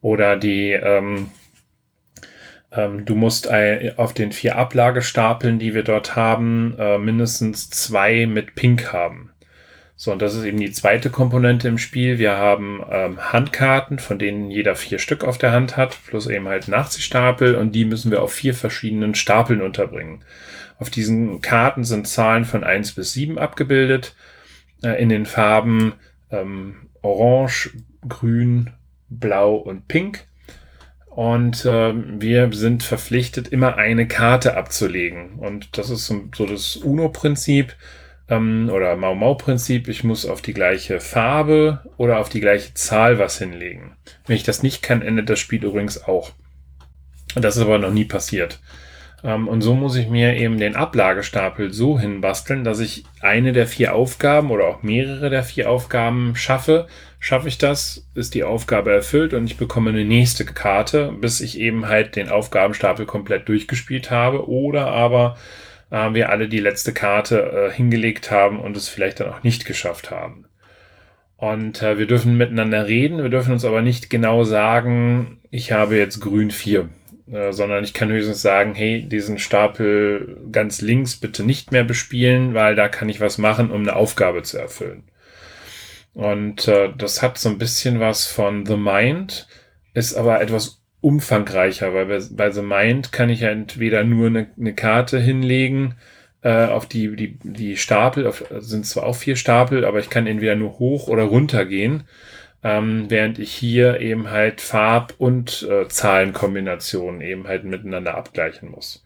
Oder 0.00 0.36
die, 0.36 0.72
ähm, 0.72 1.30
ähm, 2.70 3.04
du 3.04 3.14
musst 3.14 3.48
auf 3.96 4.12
den 4.12 4.32
vier 4.32 4.56
Ablagestapeln, 4.56 5.58
die 5.58 5.74
wir 5.74 5.82
dort 5.82 6.14
haben, 6.14 6.76
äh, 6.78 6.98
mindestens 6.98 7.70
zwei 7.70 8.26
mit 8.26 8.54
Pink 8.54 8.92
haben. 8.92 9.30
So, 9.98 10.12
und 10.12 10.20
das 10.20 10.34
ist 10.34 10.44
eben 10.44 10.60
die 10.60 10.72
zweite 10.72 11.08
Komponente 11.08 11.68
im 11.68 11.78
Spiel. 11.78 12.18
Wir 12.18 12.36
haben 12.36 12.84
ähm, 12.90 13.32
Handkarten, 13.32 13.98
von 13.98 14.18
denen 14.18 14.50
jeder 14.50 14.76
vier 14.76 14.98
Stück 14.98 15.24
auf 15.24 15.38
der 15.38 15.52
Hand 15.52 15.78
hat, 15.78 15.96
plus 16.06 16.26
eben 16.26 16.46
halt 16.46 16.68
Nachziehstapel 16.68 17.54
und 17.54 17.72
die 17.72 17.86
müssen 17.86 18.10
wir 18.10 18.22
auf 18.22 18.32
vier 18.32 18.52
verschiedenen 18.52 19.14
Stapeln 19.14 19.62
unterbringen. 19.62 20.22
Auf 20.78 20.90
diesen 20.90 21.40
Karten 21.40 21.84
sind 21.84 22.06
Zahlen 22.06 22.44
von 22.44 22.62
eins 22.62 22.92
bis 22.92 23.14
sieben 23.14 23.38
abgebildet, 23.38 24.14
äh, 24.82 25.00
in 25.02 25.08
den 25.08 25.24
Farben 25.24 25.94
ähm, 26.30 26.88
Orange, 27.00 27.70
Grün, 28.06 28.74
Blau 29.08 29.54
und 29.54 29.88
Pink. 29.88 30.26
Und 31.06 31.64
äh, 31.64 31.94
wir 31.94 32.52
sind 32.52 32.82
verpflichtet, 32.82 33.48
immer 33.48 33.76
eine 33.76 34.06
Karte 34.06 34.58
abzulegen. 34.58 35.38
Und 35.38 35.78
das 35.78 35.88
ist 35.88 36.06
so, 36.06 36.28
so 36.34 36.44
das 36.44 36.76
UNO-Prinzip 36.76 37.74
ähm, 38.28 38.70
oder 38.72 38.96
Mau-Mau-Prinzip. 38.96 39.88
Ich 39.88 40.04
muss 40.04 40.26
auf 40.26 40.42
die 40.42 40.54
gleiche 40.54 41.00
Farbe 41.00 41.80
oder 41.96 42.18
auf 42.18 42.28
die 42.28 42.40
gleiche 42.40 42.74
Zahl 42.74 43.18
was 43.18 43.38
hinlegen. 43.38 43.96
Wenn 44.26 44.36
ich 44.36 44.44
das 44.44 44.62
nicht 44.62 44.82
kann, 44.82 45.02
endet 45.02 45.30
das 45.30 45.38
Spiel 45.38 45.64
übrigens 45.64 46.04
auch. 46.04 46.32
Das 47.34 47.56
ist 47.56 47.62
aber 47.62 47.78
noch 47.78 47.92
nie 47.92 48.04
passiert. 48.04 48.60
Ähm, 49.22 49.48
und 49.48 49.62
so 49.62 49.74
muss 49.74 49.96
ich 49.96 50.08
mir 50.08 50.36
eben 50.36 50.58
den 50.58 50.76
Ablagestapel 50.76 51.72
so 51.72 51.98
hinbasteln, 51.98 52.64
dass 52.64 52.80
ich 52.80 53.04
eine 53.20 53.52
der 53.52 53.66
vier 53.66 53.94
Aufgaben 53.94 54.50
oder 54.50 54.66
auch 54.66 54.82
mehrere 54.82 55.30
der 55.30 55.42
vier 55.42 55.70
Aufgaben 55.70 56.36
schaffe. 56.36 56.86
Schaffe 57.18 57.48
ich 57.48 57.58
das, 57.58 58.06
ist 58.14 58.34
die 58.34 58.44
Aufgabe 58.44 58.92
erfüllt 58.92 59.34
und 59.34 59.46
ich 59.46 59.56
bekomme 59.56 59.90
eine 59.90 60.04
nächste 60.04 60.44
Karte, 60.44 61.12
bis 61.20 61.40
ich 61.40 61.58
eben 61.58 61.88
halt 61.88 62.14
den 62.14 62.28
Aufgabenstapel 62.28 63.06
komplett 63.06 63.48
durchgespielt 63.48 64.10
habe 64.10 64.48
oder 64.48 64.86
aber 64.88 65.36
äh, 65.90 66.14
wir 66.14 66.30
alle 66.30 66.48
die 66.48 66.60
letzte 66.60 66.92
Karte 66.92 67.70
äh, 67.70 67.72
hingelegt 67.72 68.30
haben 68.30 68.60
und 68.60 68.76
es 68.76 68.88
vielleicht 68.88 69.20
dann 69.20 69.30
auch 69.30 69.42
nicht 69.42 69.66
geschafft 69.66 70.10
haben. 70.10 70.46
Und 71.36 71.82
äh, 71.82 71.98
wir 71.98 72.06
dürfen 72.06 72.36
miteinander 72.36 72.86
reden, 72.86 73.22
wir 73.22 73.28
dürfen 73.28 73.52
uns 73.52 73.64
aber 73.64 73.82
nicht 73.82 74.08
genau 74.08 74.44
sagen, 74.44 75.40
ich 75.50 75.72
habe 75.72 75.96
jetzt 75.96 76.20
grün 76.20 76.50
4 76.50 76.88
äh, 77.30 77.52
sondern 77.52 77.82
ich 77.82 77.92
kann 77.92 78.08
höchstens 78.08 78.40
sagen, 78.40 78.74
hey, 78.74 79.02
diesen 79.02 79.38
Stapel 79.38 80.36
ganz 80.52 80.80
links 80.80 81.16
bitte 81.16 81.42
nicht 81.44 81.72
mehr 81.72 81.84
bespielen, 81.84 82.54
weil 82.54 82.76
da 82.76 82.88
kann 82.88 83.08
ich 83.08 83.20
was 83.20 83.38
machen, 83.38 83.70
um 83.70 83.82
eine 83.82 83.96
Aufgabe 83.96 84.42
zu 84.42 84.58
erfüllen. 84.58 85.04
Und 86.14 86.68
äh, 86.68 86.92
das 86.96 87.22
hat 87.22 87.36
so 87.36 87.48
ein 87.48 87.58
bisschen 87.58 88.00
was 88.00 88.26
von 88.26 88.64
The 88.64 88.76
Mind, 88.76 89.48
ist 89.92 90.14
aber 90.14 90.40
etwas 90.40 90.82
umfangreicher, 91.06 91.94
weil 91.94 92.06
bei, 92.06 92.20
bei 92.30 92.50
The 92.50 92.62
Mind 92.62 93.12
kann 93.12 93.30
ich 93.30 93.40
ja 93.40 93.50
entweder 93.50 94.04
nur 94.04 94.26
eine, 94.26 94.48
eine 94.58 94.74
Karte 94.74 95.18
hinlegen, 95.18 95.94
äh, 96.42 96.66
auf 96.66 96.86
die, 96.86 97.14
die, 97.16 97.38
die 97.42 97.76
Stapel, 97.76 98.26
auf, 98.26 98.44
sind 98.58 98.86
zwar 98.86 99.04
auch 99.04 99.16
vier 99.16 99.36
Stapel, 99.36 99.84
aber 99.84 100.00
ich 100.00 100.10
kann 100.10 100.26
entweder 100.26 100.56
nur 100.56 100.78
hoch 100.78 101.08
oder 101.08 101.24
runter 101.24 101.64
gehen 101.64 102.04
ähm, 102.66 103.04
während 103.08 103.38
ich 103.38 103.52
hier 103.52 104.00
eben 104.00 104.30
halt 104.30 104.60
Farb- 104.60 105.14
und 105.18 105.66
äh, 105.70 105.86
Zahlenkombinationen 105.86 107.20
eben 107.20 107.46
halt 107.46 107.62
miteinander 107.62 108.16
abgleichen 108.16 108.70
muss. 108.70 109.04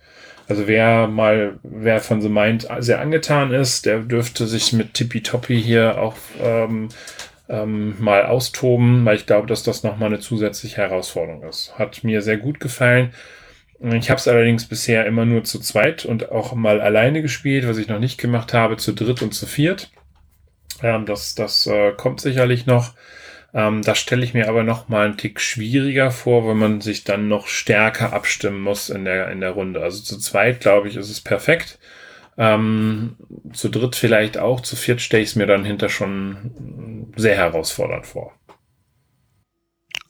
Also 0.49 0.67
wer 0.67 1.07
mal, 1.09 1.59
wer 1.63 2.01
von 2.01 2.23
The 2.23 2.31
Mind 2.31 2.67
sehr 2.79 3.01
angetan 3.01 3.53
ist, 3.53 3.85
der 3.85 4.01
dürfte 4.01 4.47
sich 4.47 4.73
mit 4.73 4.95
Tippitoppi 4.95 5.61
hier 5.61 6.01
auch 6.01 6.17
ähm, 6.43 6.89
ähm, 7.51 7.97
mal 7.99 8.25
austoben, 8.25 9.05
weil 9.05 9.17
ich 9.17 9.27
glaube, 9.27 9.47
dass 9.47 9.63
das 9.63 9.83
nochmal 9.83 10.09
eine 10.09 10.21
zusätzliche 10.21 10.79
Herausforderung 10.79 11.43
ist. 11.43 11.79
Hat 11.79 12.05
mir 12.05 12.23
sehr 12.23 12.39
gut 12.39 12.61
gefallen. 12.61 13.13
Ich 13.83 14.11
habe 14.11 14.19
es 14.19 14.29
allerdings 14.29 14.67
bisher 14.67 15.07
immer 15.07 15.25
nur 15.25 15.43
zu 15.43 15.59
zweit 15.59 16.05
und 16.05 16.31
auch 16.31 16.55
mal 16.55 16.81
alleine 16.81 17.23
gespielt, 17.23 17.67
was 17.67 17.79
ich 17.79 17.89
noch 17.89 17.99
nicht 17.99 18.19
gemacht 18.19 18.53
habe, 18.53 18.77
zu 18.77 18.93
dritt 18.93 19.23
und 19.23 19.35
zu 19.35 19.47
viert. 19.47 19.91
Ähm, 20.83 21.07
das 21.07 21.35
das 21.35 21.67
äh, 21.67 21.93
kommt 21.93 22.21
sicherlich 22.21 22.67
noch. 22.67 22.95
Ähm, 23.53 23.83
das 23.83 23.99
stelle 23.99 24.25
ich 24.25 24.35
mir 24.35 24.49
aber 24.49 24.63
noch 24.63 24.89
mal 24.89 25.07
einen 25.07 25.17
Tick 25.17 25.41
schwieriger 25.41 26.11
vor, 26.11 26.47
weil 26.47 26.55
man 26.55 26.81
sich 26.81 27.05
dann 27.05 27.29
noch 27.29 27.49
stärker 27.49 28.13
abstimmen 28.13 28.61
muss 28.61 28.91
in 28.91 29.05
der, 29.05 29.31
in 29.31 29.41
der 29.41 29.51
Runde. 29.51 29.83
Also 29.83 30.03
zu 30.03 30.19
zweit, 30.19 30.61
glaube 30.61 30.89
ich, 30.89 30.97
ist 30.97 31.11
es 31.11 31.21
perfekt. 31.21 31.79
Ähm, 32.43 33.17
zu 33.53 33.69
dritt 33.69 33.97
vielleicht 33.97 34.39
auch, 34.39 34.63
zu 34.63 34.75
viert 34.75 35.03
stelle 35.03 35.23
ich 35.23 35.29
es 35.29 35.37
mir 35.37 35.47
dann 35.47 35.63
hinter 35.63 35.91
schon 35.91 37.13
sehr 37.15 37.37
herausfordernd 37.37 38.07
vor. 38.07 38.33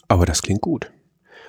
Aber 0.07 0.27
das 0.27 0.41
klingt 0.41 0.61
gut. 0.61 0.93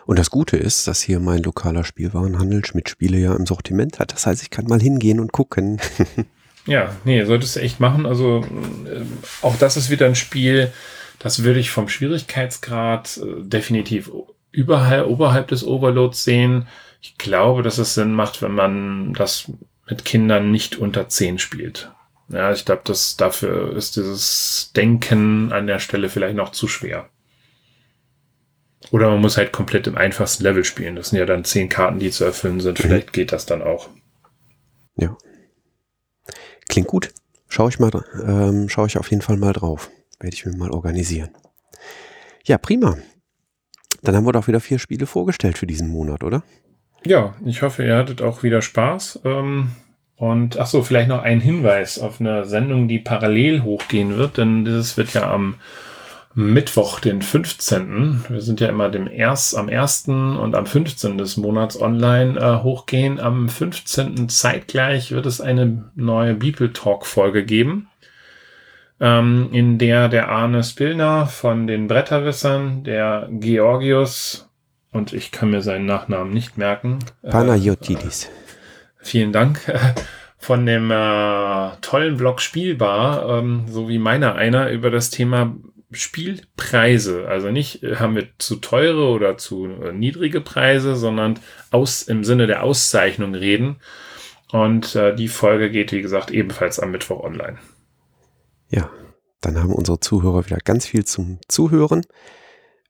Und 0.07 0.17
das 0.17 0.31
Gute 0.31 0.57
ist, 0.57 0.87
dass 0.87 1.03
hier 1.03 1.19
mein 1.19 1.43
lokaler 1.43 1.83
Spielwarenhandel 1.83 2.65
Schmidt 2.65 2.89
Spiele 2.89 3.19
ja 3.19 3.35
im 3.35 3.45
Sortiment 3.45 3.99
hat. 3.99 4.11
Das 4.11 4.25
heißt, 4.25 4.41
ich 4.41 4.49
kann 4.49 4.65
mal 4.65 4.81
hingehen 4.81 5.19
und 5.19 5.31
gucken. 5.31 5.79
ja, 6.65 6.95
nee, 7.03 7.23
solltest 7.25 7.57
du 7.57 7.59
echt 7.59 7.79
machen. 7.79 8.07
Also 8.07 8.43
äh, 8.87 9.03
auch 9.43 9.57
das 9.57 9.77
ist 9.77 9.91
wieder 9.91 10.07
ein 10.07 10.15
Spiel, 10.15 10.73
das 11.19 11.43
würde 11.43 11.59
ich 11.59 11.69
vom 11.69 11.89
Schwierigkeitsgrad 11.89 13.17
äh, 13.17 13.43
definitiv 13.43 14.09
überhalb, 14.51 15.05
oberhalb 15.05 15.47
des 15.49 15.63
Overloads 15.63 16.23
sehen. 16.23 16.67
Ich 17.01 17.19
glaube, 17.19 17.61
dass 17.61 17.77
es 17.77 17.93
Sinn 17.93 18.13
macht, 18.13 18.41
wenn 18.41 18.53
man 18.53 19.13
das 19.13 19.51
mit 19.91 20.05
Kindern 20.05 20.51
nicht 20.51 20.77
unter 20.77 21.09
10 21.09 21.37
spielt. 21.37 21.91
Ja, 22.29 22.53
ich 22.53 22.63
glaube, 22.63 22.81
dass 22.85 23.17
dafür 23.17 23.75
ist 23.75 23.97
dieses 23.97 24.71
Denken 24.73 25.51
an 25.51 25.67
der 25.67 25.79
Stelle 25.79 26.07
vielleicht 26.07 26.37
noch 26.37 26.53
zu 26.53 26.69
schwer. 26.69 27.09
Oder 28.89 29.09
man 29.09 29.19
muss 29.19 29.35
halt 29.35 29.51
komplett 29.51 29.87
im 29.87 29.97
einfachsten 29.97 30.43
Level 30.43 30.63
spielen. 30.63 30.95
Das 30.95 31.09
sind 31.09 31.19
ja 31.19 31.25
dann 31.25 31.43
zehn 31.43 31.67
Karten, 31.67 31.99
die 31.99 32.09
zu 32.09 32.23
erfüllen 32.23 32.61
sind. 32.61 32.79
Mhm. 32.79 32.83
Vielleicht 32.83 33.11
geht 33.13 33.33
das 33.33 33.45
dann 33.45 33.61
auch. 33.61 33.89
Ja. 34.95 35.17
Klingt 36.69 36.87
gut. 36.87 37.13
Schau 37.49 37.67
ich 37.67 37.77
mal, 37.77 37.91
ähm, 38.25 38.69
schaue 38.69 38.87
ich 38.87 38.97
auf 38.97 39.11
jeden 39.11 39.21
Fall 39.21 39.35
mal 39.35 39.53
drauf. 39.53 39.91
Werde 40.21 40.33
ich 40.33 40.45
mir 40.45 40.55
mal 40.55 40.71
organisieren. 40.71 41.31
Ja, 42.45 42.57
prima. 42.57 42.97
Dann 44.03 44.15
haben 44.15 44.25
wir 44.25 44.31
doch 44.31 44.47
wieder 44.47 44.61
vier 44.61 44.79
Spiele 44.79 45.05
vorgestellt 45.05 45.57
für 45.57 45.67
diesen 45.67 45.89
Monat, 45.89 46.23
oder? 46.23 46.43
Ja, 47.05 47.33
ich 47.45 47.61
hoffe, 47.61 47.83
ihr 47.83 47.97
hattet 47.97 48.21
auch 48.21 48.43
wieder 48.43 48.61
Spaß. 48.61 49.21
Ähm, 49.25 49.71
und 50.17 50.59
ach 50.59 50.67
so, 50.67 50.83
vielleicht 50.83 51.09
noch 51.09 51.23
ein 51.23 51.41
Hinweis 51.41 51.99
auf 51.99 52.19
eine 52.19 52.45
Sendung, 52.45 52.87
die 52.87 52.99
parallel 52.99 53.63
hochgehen 53.63 54.17
wird, 54.17 54.37
denn 54.37 54.65
dieses 54.65 54.97
wird 54.97 55.13
ja 55.13 55.31
am 55.31 55.55
Mittwoch, 56.33 56.99
den 56.99 57.21
15. 57.21 58.25
Wir 58.29 58.41
sind 58.41 58.59
ja 58.61 58.69
immer 58.69 58.89
dem 58.89 59.07
erst, 59.07 59.57
am 59.57 59.67
1. 59.67 60.07
und 60.07 60.55
am 60.55 60.65
15. 60.65 61.17
des 61.17 61.37
Monats 61.37 61.79
online 61.81 62.39
äh, 62.39 62.63
hochgehen. 62.63 63.19
Am 63.19 63.49
15. 63.49 64.29
zeitgleich 64.29 65.11
wird 65.11 65.25
es 65.25 65.41
eine 65.41 65.91
neue 65.95 66.35
Beeple 66.35 66.71
Talk 66.71 67.05
Folge 67.05 67.43
geben 67.43 67.87
ähm, 69.01 69.49
in 69.51 69.79
der 69.79 70.07
der 70.07 70.29
Arne 70.29 70.63
Spillner 70.63 71.25
von 71.25 71.67
den 71.67 71.87
Bretterwissern, 71.87 72.83
der 72.83 73.27
Georgius, 73.31 74.47
und 74.91 75.13
ich 75.13 75.31
kann 75.31 75.51
mir 75.51 75.61
seinen 75.61 75.85
Nachnamen 75.85 76.33
nicht 76.33 76.57
merken. 76.57 76.99
Äh, 77.23 77.29
Panayotidis. 77.29 78.25
Äh, 78.25 78.29
vielen 79.01 79.31
Dank. 79.31 79.59
Von 80.37 80.65
dem 80.65 80.89
äh, 80.89 81.69
tollen 81.81 82.17
Blog 82.17 82.41
Spielbar, 82.41 83.37
ähm, 83.37 83.65
so 83.67 83.87
wie 83.89 83.99
meiner 83.99 84.35
einer, 84.35 84.71
über 84.71 84.89
das 84.89 85.11
Thema 85.11 85.55
Spielpreise. 85.91 87.27
Also 87.27 87.51
nicht 87.51 87.83
äh, 87.83 87.97
haben 87.97 88.15
wir 88.15 88.27
zu 88.37 88.55
teure 88.55 89.09
oder 89.09 89.37
zu 89.37 89.67
äh, 89.67 89.91
niedrige 89.91 90.41
Preise, 90.41 90.95
sondern 90.95 91.39
aus, 91.69 92.03
im 92.03 92.23
Sinne 92.23 92.47
der 92.47 92.63
Auszeichnung 92.63 93.35
reden. 93.35 93.77
Und 94.51 94.95
äh, 94.95 95.15
die 95.15 95.27
Folge 95.27 95.69
geht, 95.69 95.91
wie 95.91 96.01
gesagt, 96.01 96.31
ebenfalls 96.31 96.79
am 96.79 96.91
Mittwoch 96.91 97.23
online. 97.23 97.57
Ja, 98.69 98.89
dann 99.41 99.57
haben 99.57 99.73
unsere 99.73 99.99
Zuhörer 99.99 100.45
wieder 100.45 100.57
ganz 100.57 100.87
viel 100.87 101.05
zum 101.05 101.39
Zuhören. 101.47 102.05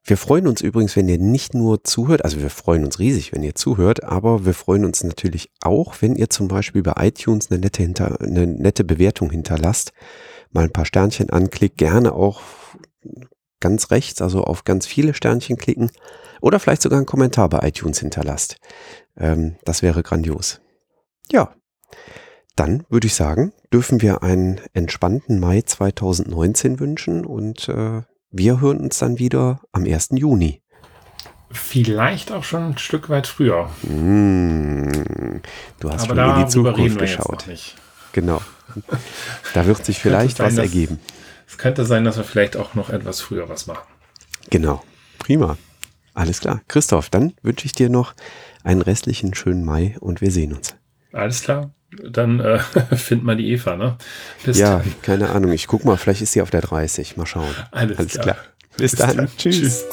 Wir 0.04 0.18
freuen 0.18 0.48
uns 0.48 0.62
übrigens, 0.62 0.96
wenn 0.96 1.08
ihr 1.08 1.20
nicht 1.20 1.54
nur 1.54 1.84
zuhört, 1.84 2.26
also 2.26 2.42
wir 2.42 2.50
freuen 2.50 2.84
uns 2.84 2.98
riesig, 2.98 3.34
wenn 3.34 3.44
ihr 3.44 3.54
zuhört, 3.54 4.04
aber 4.04 4.46
wir 4.46 4.56
freuen 4.56 4.84
uns 4.84 5.04
natürlich 5.04 5.52
auch, 5.62 5.96
wenn 6.02 6.16
ihr 6.16 6.30
zum 6.30 6.48
Beispiel 6.48 6.82
bei 6.82 6.94
iTunes 6.98 7.52
eine 7.52 7.60
nette, 7.60 7.84
hinter, 7.84 8.20
eine 8.20 8.48
nette 8.48 8.84
Bewertung 8.84 9.30
hinterlasst, 9.30 9.94
mal 10.52 10.64
ein 10.64 10.74
paar 10.74 10.86
Sternchen 10.86 11.30
anklickt, 11.30 11.78
gerne 11.78 12.14
auch 12.14 12.42
ganz 13.60 13.92
rechts, 13.92 14.22
also 14.24 14.44
auf 14.44 14.64
ganz 14.64 14.88
viele 14.88 15.14
Sternchen 15.14 15.56
klicken 15.56 15.92
oder 16.42 16.60
vielleicht 16.60 16.82
sogar 16.82 16.98
einen 16.98 17.06
Kommentar 17.06 17.48
bei 17.50 17.68
iTunes 17.68 18.00
hinterlasst. 18.00 18.58
Ähm, 19.16 19.56
das 19.64 19.84
wäre 19.84 20.02
grandios. 20.02 20.62
Ja, 21.32 21.54
dann 22.56 22.84
würde 22.90 23.08
ich 23.08 23.14
sagen, 23.14 23.54
dürfen 23.72 24.02
wir 24.02 24.24
einen 24.24 24.60
entspannten 24.74 25.40
Mai 25.40 25.62
2019 25.62 26.80
wünschen 26.80 27.24
und 27.24 27.70
äh, 27.70 28.02
wir 28.32 28.62
hören 28.62 28.80
uns 28.80 29.00
dann 29.00 29.20
wieder 29.20 29.60
am 29.72 29.84
1. 29.86 30.10
Juni. 30.12 30.62
Vielleicht 31.52 32.32
auch 32.32 32.44
schon 32.44 32.64
ein 32.64 32.78
Stück 32.78 33.10
weit 33.10 33.28
früher. 33.28 33.70
Mmh, 33.84 35.42
du 35.80 35.90
hast 35.90 36.10
Aber 36.10 36.16
schon 36.16 36.36
in 36.40 36.46
die 36.46 36.52
Zukunft 36.52 36.98
geschaut. 36.98 37.46
Genau. 38.14 38.42
Da 39.54 39.66
wird 39.66 39.86
sich 39.86 40.00
vielleicht 40.02 40.38
sein, 40.38 40.48
was 40.48 40.58
ergeben. 40.58 41.00
Es 41.48 41.58
könnte 41.58 41.86
sein, 41.86 42.06
dass 42.06 42.16
wir 42.16 42.24
vielleicht 42.24 42.56
auch 42.56 42.74
noch 42.74 42.90
etwas 42.90 43.20
früher 43.20 43.50
was 43.50 43.68
machen. 43.68 43.84
Genau. 44.50 44.82
Prima. 45.20 45.58
Alles 46.14 46.40
klar. 46.40 46.62
Christoph, 46.70 47.10
dann 47.10 47.34
wünsche 47.42 47.66
ich 47.66 47.74
dir 47.74 47.90
noch 47.90 48.14
einen 48.64 48.82
restlichen 48.82 49.34
schönen 49.34 49.66
Mai 49.66 49.98
und 50.00 50.22
wir 50.22 50.32
sehen 50.32 50.54
uns. 50.54 50.76
Alles 51.12 51.42
klar. 51.44 51.72
Dann 52.10 52.40
äh, 52.40 52.60
find 52.96 53.24
mal 53.24 53.36
die 53.36 53.52
Eva, 53.52 53.76
ne? 53.76 53.98
Bis 54.46 54.58
ja, 54.58 54.80
dann. 54.80 54.96
keine 55.02 55.30
Ahnung. 55.30 55.52
Ich 55.52 55.68
guck 55.68 55.84
mal, 55.86 55.98
vielleicht 55.98 56.22
ist 56.22 56.32
sie 56.34 56.42
auf 56.42 56.50
der 56.50 56.62
30. 56.62 57.18
Mal 57.18 57.26
schauen. 57.26 57.54
Alles, 57.72 57.98
Alles 57.98 58.12
klar. 58.14 58.24
klar. 58.24 58.38
Bis, 58.78 58.92
Bis 58.92 59.00
dann. 59.00 59.18
dann. 59.18 59.28
Tschüss. 59.38 59.60
Tschüss. 59.60 59.86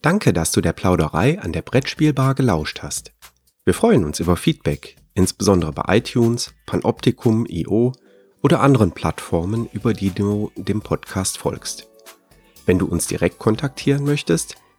Danke, 0.00 0.32
dass 0.32 0.50
du 0.50 0.60
der 0.60 0.72
Plauderei 0.72 1.40
an 1.40 1.52
der 1.52 1.62
Brettspielbar 1.62 2.34
gelauscht 2.34 2.80
hast. 2.82 3.12
Wir 3.64 3.74
freuen 3.74 4.04
uns 4.04 4.18
über 4.18 4.36
Feedback, 4.36 4.96
insbesondere 5.14 5.72
bei 5.72 5.98
iTunes, 5.98 6.54
Panoptikum, 6.66 7.46
IO 7.48 7.92
oder 8.42 8.60
anderen 8.60 8.90
Plattformen, 8.90 9.68
über 9.72 9.92
die 9.92 10.10
du 10.10 10.50
dem 10.56 10.82
Podcast 10.82 11.38
folgst. 11.38 11.88
Wenn 12.66 12.80
du 12.80 12.86
uns 12.86 13.06
direkt 13.06 13.38
kontaktieren 13.38 14.04
möchtest, 14.04 14.56